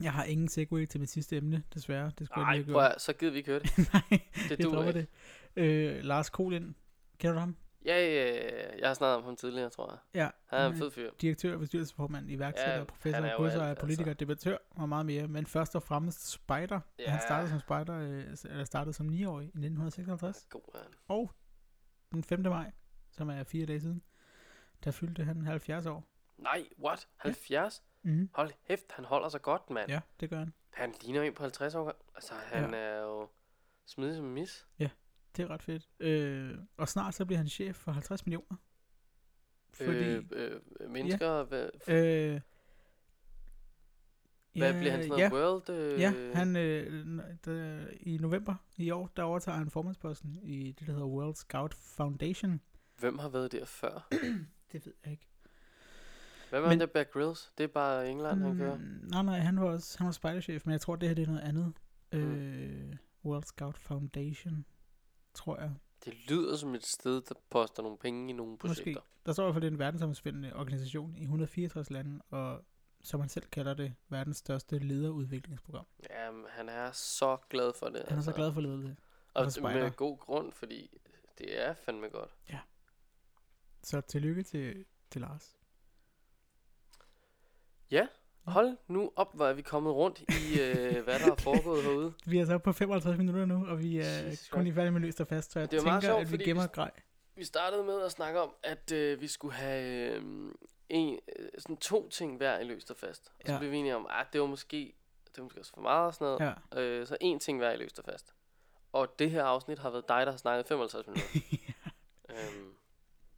[0.00, 2.12] Jeg har ingen segue til mit sidste emne, desværre.
[2.18, 3.74] Det skulle Ej, jeg lige have at, så gider vi ikke høre det.
[3.74, 3.88] gjort.
[4.10, 5.08] Nej, Det jeg dropper ikke.
[5.56, 5.62] det.
[5.96, 6.74] Øh, Lars Kolin,
[7.18, 7.56] kender du ham?
[7.84, 9.98] Ja, ja, jeg har snakket om ham tidligere, tror jeg.
[10.22, 11.10] Ja, Han er en fed fyr.
[11.20, 14.20] direktør, bestyrelsesformand, iværksætter, Ja, ja, professor, er godsejer, alt, politiker, altså.
[14.24, 15.28] debattør og meget mere.
[15.28, 16.80] Men først og fremmest spider.
[16.98, 17.10] Ja.
[17.10, 17.26] Han Ja.
[17.26, 20.46] startede som spider, øh, eller startede som 9-årig i 1956.
[20.50, 20.92] God han.
[21.08, 21.32] Og
[22.12, 22.40] den 5.
[22.42, 22.72] maj,
[23.10, 24.02] som er fire dage siden,
[24.84, 26.04] der fyldte han 70 år.
[26.38, 27.08] Nej, what?
[27.16, 27.82] 70?
[28.02, 28.30] Mm.
[28.34, 29.90] Hold hæft, han holder sig godt, mand.
[29.90, 30.54] Ja, det gør han.
[30.72, 31.92] Han ligner en på 50 år.
[32.14, 32.76] Altså, han ja.
[32.76, 33.28] er jo
[33.86, 34.66] smidig som mis.
[35.36, 35.88] Det er ret fedt.
[36.00, 38.56] Øh, og snart så bliver han chef for 50 millioner.
[39.72, 39.88] Fordi...
[40.04, 41.42] Øh, øh, mennesker, ja.
[41.42, 42.40] hvad, Øh,
[44.52, 45.22] hvad bliver han sådan noget?
[45.22, 45.70] ja, World?
[45.70, 50.86] Øh, Ja, han, øh, der, i november i år, der overtager han formandsposten i det,
[50.86, 52.60] der hedder World Scout Foundation.
[52.98, 54.08] Hvem har været der før?
[54.72, 55.26] Det ved jeg ikke.
[56.50, 57.52] Hvem er Men- der Bear Grylls?
[57.58, 58.76] Det er bare England, han kører.
[58.76, 61.22] Mm, nej, nej, han var også han var spejderchef, men jeg tror, det her det
[61.22, 61.72] er noget andet.
[62.12, 64.64] Øh, World Scout Foundation,
[65.34, 65.74] tror jeg.
[66.04, 69.00] Det lyder som et sted, der poster nogle penge i nogle projekter.
[69.00, 69.00] Måske.
[69.26, 72.64] Der står i hvert fald, det er en verdensomspændende organisation i 164 lande, og
[73.02, 75.86] som han selv kalder det, verdens største lederudviklingsprogram.
[76.10, 78.04] Jamen, han er så glad for det.
[78.08, 78.96] Han er så glad for ledelse.
[79.34, 79.82] Og spejder.
[79.82, 81.00] med god grund, fordi
[81.38, 82.34] det er fandme godt.
[83.82, 85.56] Så tillykke til, til Lars.
[88.46, 92.12] Hold nu op, hvor er vi kommet rundt i, øh, hvad der er foregået herude.
[92.26, 95.00] Vi er så på 55 minutter nu, og vi er Jesus kun lige færdige med
[95.00, 96.90] løst og fast, så jeg Det er tænker, sjovt, at vi gemmer vi- grej.
[97.36, 100.22] Vi startede med at snakke om, at øh, vi skulle have øh,
[100.88, 103.32] en, øh, sådan to ting hver i løst og fast.
[103.40, 103.58] Og så Ja.
[103.58, 104.94] blev vi enige om, at det var måske,
[105.26, 106.54] det var måske også for meget og sådan noget.
[106.74, 106.80] Ja.
[106.80, 108.34] Øh, så en ting hver i løst og fast.
[108.92, 111.26] Og det her afsnit har været dig, der har snakket 55 minutter.
[112.30, 112.70] øhm,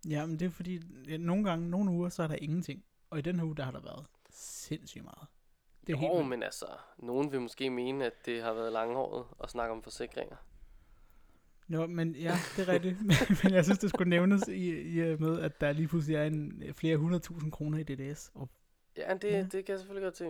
[0.09, 2.85] ja, men det er fordi, ja, nogle gange, nogle uger, så er der ingenting.
[3.11, 4.07] Og i den her uge, der har der været
[4.37, 5.27] sindssygt meget.
[5.87, 6.67] Det er jo, helt men altså,
[6.99, 10.37] nogen vil måske mene, at det har været langhåret at snakke om forsikringer.
[11.69, 12.97] Jo, men ja, det er rigtigt.
[13.45, 16.25] men jeg synes, det skulle nævnes i, i øh, med, at der lige pludselig er
[16.25, 18.31] en, øh, flere hundredtusind kroner i DDS.
[18.35, 18.49] Og
[18.97, 19.37] Ja, det, Ja.
[19.37, 19.43] ja.
[19.43, 20.25] det kan jeg selvfølgelig godt se.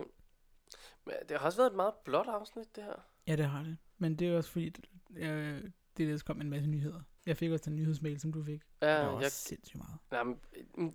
[1.05, 2.93] Men det har også været et meget blåt afsnit, det her.
[3.27, 3.77] ja, det har det.
[3.97, 4.75] Men det er også fordi,
[5.15, 5.63] øh,
[5.97, 7.01] DDS kom med en masse nyheder.
[7.27, 8.61] Jeg fik også den nyhedsmail, som du fik.
[8.81, 9.97] Ja, der var jeg, sindssygt meget.
[10.11, 10.39] nej, men,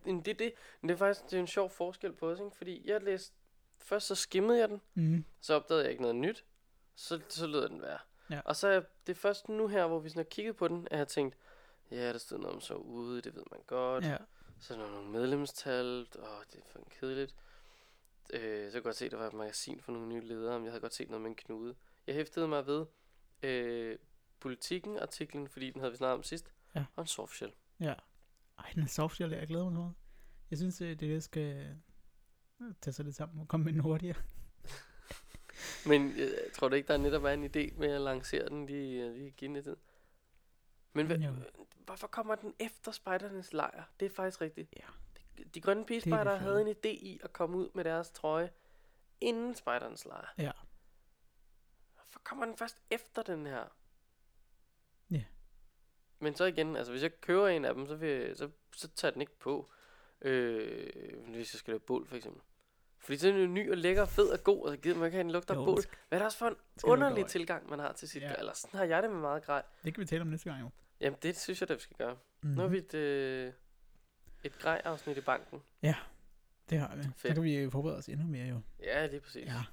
[0.05, 2.57] men, det, det, men det er faktisk det er en sjov forskel på os, ikke?
[2.57, 3.35] Fordi jeg læste,
[3.79, 5.25] først så skimmede jeg den, Mm.
[5.41, 6.45] så opdagede jeg ikke noget nyt,
[6.95, 7.99] så, så lød den være.
[8.31, 8.41] Ja.
[8.45, 10.91] Og så er det først nu her, hvor vi sådan har kigget på den, at
[10.91, 11.37] jeg har tænkt,
[11.91, 14.05] ja, der stod noget om så ude, det ved man godt.
[14.05, 14.17] Ja.
[14.61, 17.35] Så er der nogle medlemstal, åh, det er for kedeligt.
[18.33, 20.59] Øh, så kunne jeg godt se, at der var et magasin for nogle nye ledere,
[20.59, 21.75] men jeg havde godt set noget med en knude.
[22.07, 22.87] Jeg hæftede mig ved
[23.43, 23.99] øh,
[24.43, 26.85] politikken artiklen, fordi den havde vi snakket om sidst, Ja.
[26.97, 27.53] og en softshell.
[27.81, 27.95] Ja.
[28.59, 29.95] Ej, den er softshell, jeg glæder mig meget.
[30.51, 31.77] Jeg synes, at det skal
[32.61, 34.17] øh, tage sig lidt sammen og komme med den hurtigere.
[35.91, 38.67] Men øh, jeg tror du ikke, der netop er en idé med at lancere den
[38.67, 39.77] lige, øh, lige give den lidt tid?
[40.93, 41.35] Men hva, Jo.
[41.85, 43.85] hvorfor kommer den efter spejdernes lejr?
[44.01, 44.75] Det er faktisk rigtigt.
[44.77, 44.85] Ja.
[45.39, 48.51] De, de grønne pigespejder havde en idé i at komme ud med deres trøje
[49.21, 50.35] inden spejdernes lejr.
[50.39, 50.53] Ja.
[51.95, 53.65] Hvorfor kommer den først efter den her?
[56.23, 56.25] Ja.
[56.25, 59.13] Men så igen, altså hvis jeg køber en af dem, så, vil, så, så tager
[59.13, 59.71] den ikke på.
[60.21, 60.91] Øh,
[61.29, 62.43] hvis jeg skal lave bål for eksempel.
[62.99, 65.07] Fordi så er den jo ny og lækker, fed og god, og så gider man
[65.07, 65.77] ikke have en lugt af bål.
[65.77, 68.29] det Hvad er det også for en underlig tilgang, man har til sit Ja.
[68.29, 68.35] ja.
[68.39, 69.63] Eller sådan har jeg det med meget grej.
[69.85, 70.71] Det kan vi tale om næste gang jo.
[71.01, 72.15] Jamen det synes jeg, da vi skal gøre.
[72.15, 72.57] Mm-hmm.
[72.57, 73.53] Nu har vi et, øh,
[74.45, 75.63] et grej-afsnit i banken.
[76.71, 77.03] Det har vi.
[77.03, 77.35] Så Fedt.
[77.35, 78.61] kan vi øh, forberede os endnu mere jo.
[78.83, 79.47] Ja, lige præcis.
[79.47, 79.65] Ja.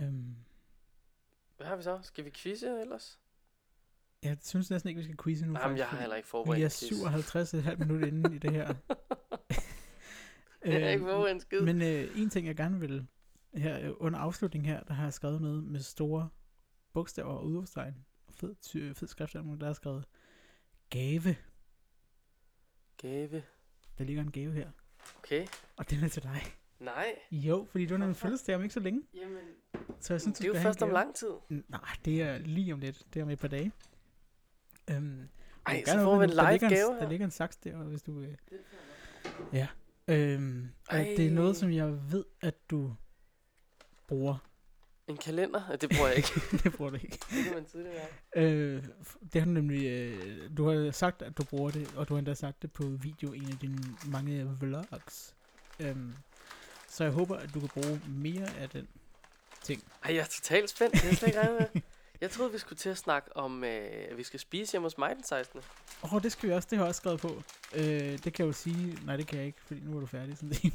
[0.00, 0.36] Øhm,
[1.56, 2.00] Hvad har vi så?
[2.02, 3.20] Skal vi quizze ellers?
[4.28, 5.52] Jeg synes næsten ikke, vi skal quizze nu.
[5.52, 7.54] Nej, men faktisk, jeg har heller ikke forberedt Vi er en quiz.
[7.54, 8.74] 57,5 minutter inde i det her.
[10.64, 11.60] Jeg har ikke forberedt en skid.
[11.60, 13.06] Men øh, en ting, jeg gerne vil
[13.54, 16.28] her øh, under afslutningen her, der har jeg skrevet noget med store
[16.92, 17.94] bogstaver og udråbstegn.
[18.30, 20.04] Fed, ty- fed skrift, der er skrevet
[20.90, 21.36] gave.
[22.96, 23.42] Gave.
[23.98, 24.70] Der ligger en gave her.
[25.18, 25.46] Okay.
[25.76, 26.40] Og den er til dig.
[26.80, 27.14] Nej.
[27.30, 29.02] Jo, fordi du har nemlig fødselsdag om ikke så længe.
[29.14, 29.44] Jamen,
[30.00, 31.30] Så jeg synes, det er jo først om lang tid.
[31.48, 33.02] Nej, det er lige om lidt.
[33.14, 33.72] Det er om et par dage.
[34.90, 35.28] Øhm,
[35.66, 36.30] Ej, så får vi en.
[36.30, 37.02] Der live ligger gave en, her.
[37.02, 38.20] Der ligger en saks der, hvis du...
[38.20, 38.34] Øh,
[39.52, 39.66] ja.
[40.08, 42.94] Øhm, og det er noget, som jeg ved, at du
[44.08, 44.36] bruger.
[45.06, 45.76] En kalender?
[45.76, 46.40] Det bruger jeg ikke.
[46.62, 47.18] det bruger du ikke.
[47.30, 48.06] det man tidligere.
[48.36, 48.84] Øh,
[49.32, 52.18] det har du nemlig, øh, du har sagt, at du bruger det, og du har
[52.18, 55.34] endda sagt det på video i en af dine mange vlogs.
[55.80, 56.14] Øhm,
[56.88, 58.88] så jeg håber, at du kan bruge mere af den
[59.62, 59.82] ting.
[60.04, 60.94] Ej, jeg er totalt spændt.
[60.94, 61.40] Det er jeg slet ikke
[61.74, 61.82] med.
[62.20, 64.98] Jeg troede, vi skulle til at snakke om, øh, at vi skal spise hjemme hos
[64.98, 65.60] mig den 16.
[66.04, 67.42] Åh, oh, det skal vi også, det har jeg også skrevet på.
[67.74, 70.06] Øh, det kan jeg jo sige, nej det kan jeg ikke, fordi nu er du
[70.06, 70.36] færdig.
[70.36, 70.72] Sådan det.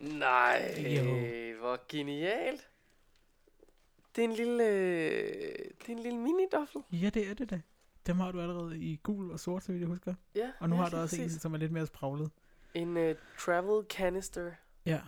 [0.00, 1.56] Nej, Jo.
[1.60, 2.68] hvor genialt.
[4.16, 6.82] Det er en lille, øh, det er en lille mini-doffel.
[6.92, 7.60] ja, det er det da.
[8.06, 10.14] Dem har du allerede i gul og sort, så vidt jeg husker.
[10.34, 12.30] Ja, Og nu ja, har du også en, som er lidt mere spraglet.
[12.74, 14.50] En uh, travel canister.
[14.86, 15.00] Ja.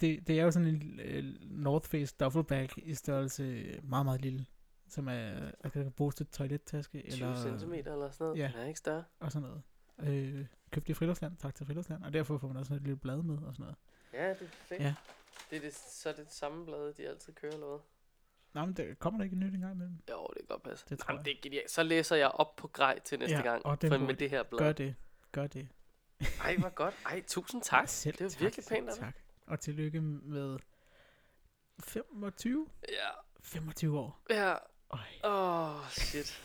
[0.00, 4.46] Det, det er jo sådan en uh, North Face duffelbag i størrelse meget, meget lille.
[4.88, 8.38] Som er, at kan bruges til toilettaske 20 eller cm eller sådan noget.
[8.38, 8.50] ja.
[8.54, 9.04] Den er ikke større.
[9.20, 9.62] og sådan noget.
[9.98, 12.96] Øh, købte i Friluftsland, tak til Friluftsland, og derfor får man også sådan et lille
[12.98, 13.76] blad med og sådan noget.
[14.12, 14.80] Ja, det er perfekt.
[14.80, 14.94] Ja.
[15.50, 17.78] Det er det, så er det det samme blad, de altid kører, eller hvad?
[18.52, 19.96] Nå, men der kommer der ikke nyt engang imellem.
[20.10, 20.86] Jo, det kan godt passe.
[20.88, 21.70] Det Jamen, det er genialt.
[21.70, 24.14] Så læser jeg op på grej til næste Ja, gang, og det for en med
[24.14, 24.58] det her blad.
[24.58, 24.94] Gør det.
[25.32, 25.68] Gør det.
[26.44, 26.94] Ej, hvor godt.
[27.06, 27.88] Ej, tusind tak.
[27.88, 29.04] Selv det var tak, virkelig pænt af dig.
[29.04, 29.16] Tak.
[29.48, 30.58] Og tillykke med
[31.80, 32.68] 25?
[32.88, 33.08] Ja,
[33.40, 34.22] 25 år.
[34.30, 34.54] ja.
[35.24, 36.42] Åh, oh, shit.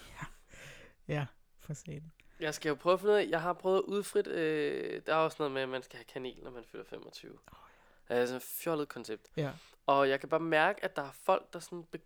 [1.08, 1.26] ja,
[1.60, 2.12] for satan.
[2.40, 5.14] Jeg skal jo prøve at finde ud af, jeg har prøvet at udfrit, øh, der
[5.14, 7.32] er også noget med, at man skal have kanel, når man fylder 25.
[7.32, 7.38] Oh,
[8.10, 8.16] ja.
[8.16, 9.28] Det er sådan et fjollet koncept.
[9.38, 9.52] Ja,
[9.86, 11.84] Og jeg kan bare mærke, at der er folk, der sådan...
[11.84, 12.00] Be-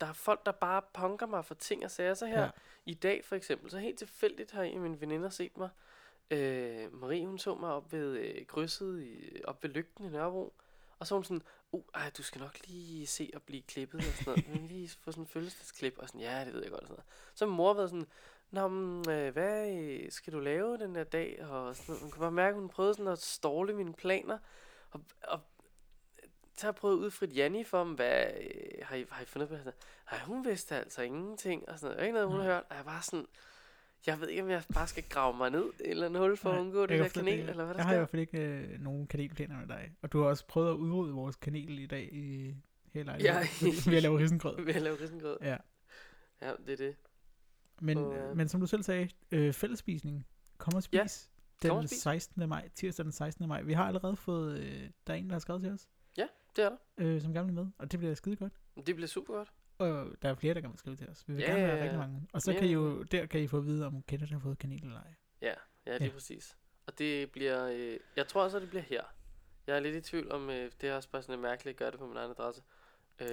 [0.00, 2.14] der er folk, der bare punker mig for ting og sager.
[2.14, 2.44] Så her Ja.
[2.44, 2.50] ja.
[2.86, 5.68] i dag for eksempel, så helt tilfældigt har en af mine veninder set mig.
[6.30, 10.54] Øh, Marie, hun så mig op ved øh, krydset, i, op ved lygten i Nørrebro.
[10.98, 13.98] Og så var hun sådan, uh, ej, du skal nok lige se at blive klippet
[13.98, 14.48] og sådan noget.
[14.48, 16.94] Men lige få sådan en fødselsdagsklip og sådan, ja, det ved jeg godt og sådan
[16.94, 17.34] noget.
[17.34, 18.06] Så min mor været sådan,
[18.54, 21.44] Nå, men, øh, hvad øh, skal du lave den der dag?
[21.44, 22.02] Og sådan noget.
[22.02, 24.38] Hun kan bare mærke, at hun prøvede sådan at ståle mine planer.
[24.90, 25.40] Og, og
[26.56, 29.24] så har jeg prøvet at udfrit Janni for dem, hvad øh, har, I, har I
[29.24, 29.54] fundet på?
[30.10, 32.06] Nej, hun vidste altså ingenting, og sådan noget.
[32.06, 32.64] Ikke noget, hun har hørt.
[32.70, 33.26] Og jeg var sådan,
[34.06, 36.36] jeg ved ikke, om jeg bare skal grave mig ned i et eller andet hul
[36.36, 38.08] for at Nej, undgå jeg det der kanel, eller hvad der Jeg har i hvert
[38.08, 39.92] fald ikke øh, nogen kanelplaner med dig.
[40.02, 42.54] Og du har også prøvet at udrydde vores kanel i dag i
[42.92, 43.38] hele Ja,
[43.86, 44.64] ved at lave risengrød.
[44.64, 45.36] Ved at lave risengrød.
[45.40, 45.56] Ja.
[46.42, 46.96] Ja, det er det.
[47.80, 50.26] Men, Og, øh, men som du selv sagde, øh, fællesspisning.
[50.58, 50.98] Kom og spis.
[50.98, 51.06] Ja,
[51.62, 51.98] den kom og spis.
[51.98, 52.48] 16.
[52.48, 53.48] maj, tirsdag den 16.
[53.48, 53.62] maj.
[53.62, 56.68] Vi har allerede fået, øh, der er en, der har skrevet til os, Det er
[56.68, 56.76] der.
[56.98, 58.52] øh, som gerne vil med, og det bliver skide godt.
[58.86, 59.52] Det bliver super godt.
[59.92, 61.24] Og der er flere, der kan skrive til os.
[61.28, 61.82] Vi vil Ja, gerne ja, ja.
[61.82, 62.28] rigtig mange.
[62.32, 64.38] Og så Mere kan I jo, der kan I få at vide, om Kenneth har
[64.40, 65.14] fået kanel eller ej.
[65.42, 65.52] Ja, ja,
[65.92, 66.04] lige Ja.
[66.04, 66.10] ja.
[66.12, 66.56] præcis.
[66.86, 69.02] Og det bliver, øh, jeg tror også, at det bliver her.
[69.66, 71.78] Jeg er lidt i tvivl om, øh, det er også bare sådan lidt mærkeligt at
[71.78, 72.62] gøre det på min egen adresse.
[73.20, 73.28] Øhm,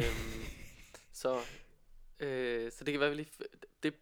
[1.22, 1.40] så,
[2.20, 3.32] øh, så det kan være, vi lige,
[3.84, 3.94] det,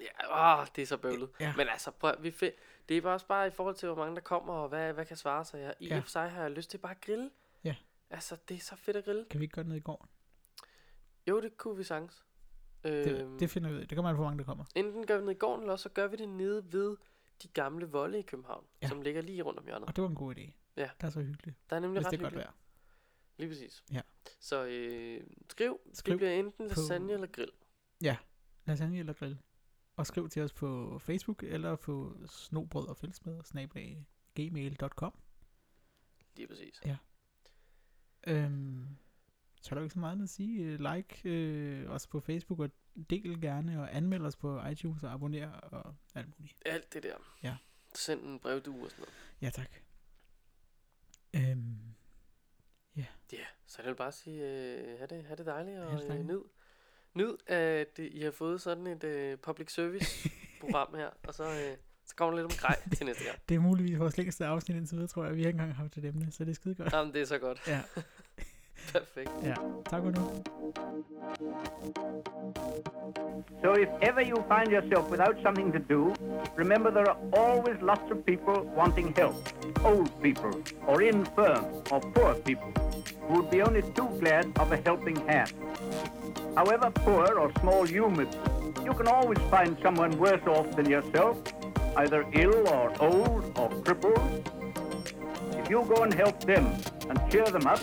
[0.00, 1.28] ja, åh, det er så bøvlet.
[1.40, 1.54] Ja.
[1.56, 2.56] Men altså, prøv, vi fi-
[2.88, 5.06] det er bare også bare i forhold til, hvor mange der kommer, og hvad, hvad
[5.06, 5.60] kan svare sig.
[5.60, 5.94] Jeg, I Ja.
[5.94, 5.96] ja.
[5.98, 7.30] og for sig har jeg lyst til bare at grille.
[7.64, 7.74] Ja.
[8.10, 9.24] Altså, det er så fedt at grille.
[9.30, 10.08] Kan vi ikke gøre det ned i går?
[11.28, 12.24] Jo, det kunne vi sagtens.
[12.84, 13.88] Det, Øhm, det finder vi ud af.
[13.88, 14.64] Det kommer an på, hvor mange der kommer.
[14.74, 16.96] Enten gør vi det i går, eller også så gør vi det nede ved
[17.42, 18.86] de gamle volde i København, Ja.
[18.86, 18.88] ja.
[18.88, 19.88] som ligger lige rundt om hjørnet.
[19.88, 20.50] Og det var en god idé.
[20.76, 20.90] Ja.
[21.00, 21.56] Det er så hyggeligt.
[21.70, 22.52] Der er nemlig Hvis ret det er godt vejr.
[23.36, 23.84] Lige præcis.
[23.92, 24.00] Ja.
[24.40, 25.80] Så øh, skriv.
[25.92, 26.12] skriv.
[26.12, 27.50] Det bliver enten på- lasagne eller grill.
[28.66, 29.38] Lasagne eller grill.
[29.96, 35.14] Og skriv til os på Facebook eller på snobrød og fællesmad snablag gmail.com.
[36.36, 36.80] Lige præcis.
[38.26, 38.86] Øhm,
[39.66, 40.76] så er der jo ikke så meget andet at sige.
[40.76, 42.70] Like øh, os på Facebook og
[43.10, 46.62] del gerne og anmeld os på iTunes og abonner og alt muligt.
[46.66, 47.16] Alt det der.
[47.42, 47.56] Ja.
[47.94, 49.14] Send en brevdue og sådan noget.
[49.42, 49.70] Ja, tak.
[51.36, 51.96] Øhm,
[53.32, 56.26] Ja, så jeg vil bare sige, øh, have, det, have det dejligt og det øh,
[56.26, 56.40] nyd.
[57.14, 61.44] Nyd, at øh, I har fået sådan et øh, public service program her, og så,
[61.44, 63.38] øh, så kommer der lidt om grej til næste gang.
[63.48, 65.36] det er muligvis vores længste afsnit indtil videre, tror jeg.
[65.36, 66.92] Vi har ikke engang haft et emne, så det er skide godt.
[66.92, 67.62] Jamen, det er så godt.
[67.66, 67.82] Ja,
[68.96, 69.30] Perfekt.
[69.42, 69.54] ja.
[69.82, 70.12] Tak for.
[73.62, 76.12] So if ever you find yourself without something to do,
[76.56, 79.36] remember there are always lots of people wanting help.
[79.84, 80.50] Old people,
[80.86, 82.72] or infirm, or poor people,
[83.28, 85.52] who would be only too glad of a helping hand.
[86.54, 88.38] However poor or small you may be,
[88.84, 91.36] you can always find someone worse off than yourself,
[91.96, 94.50] either ill or old or crippled.
[95.52, 96.64] If you go and help them
[97.10, 97.80] and cheer them up,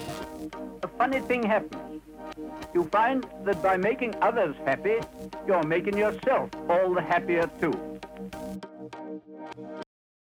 [0.83, 2.01] a funny thing happens.
[2.73, 4.97] You find that by making others happy,
[5.47, 7.73] you're making yourself all the happier too.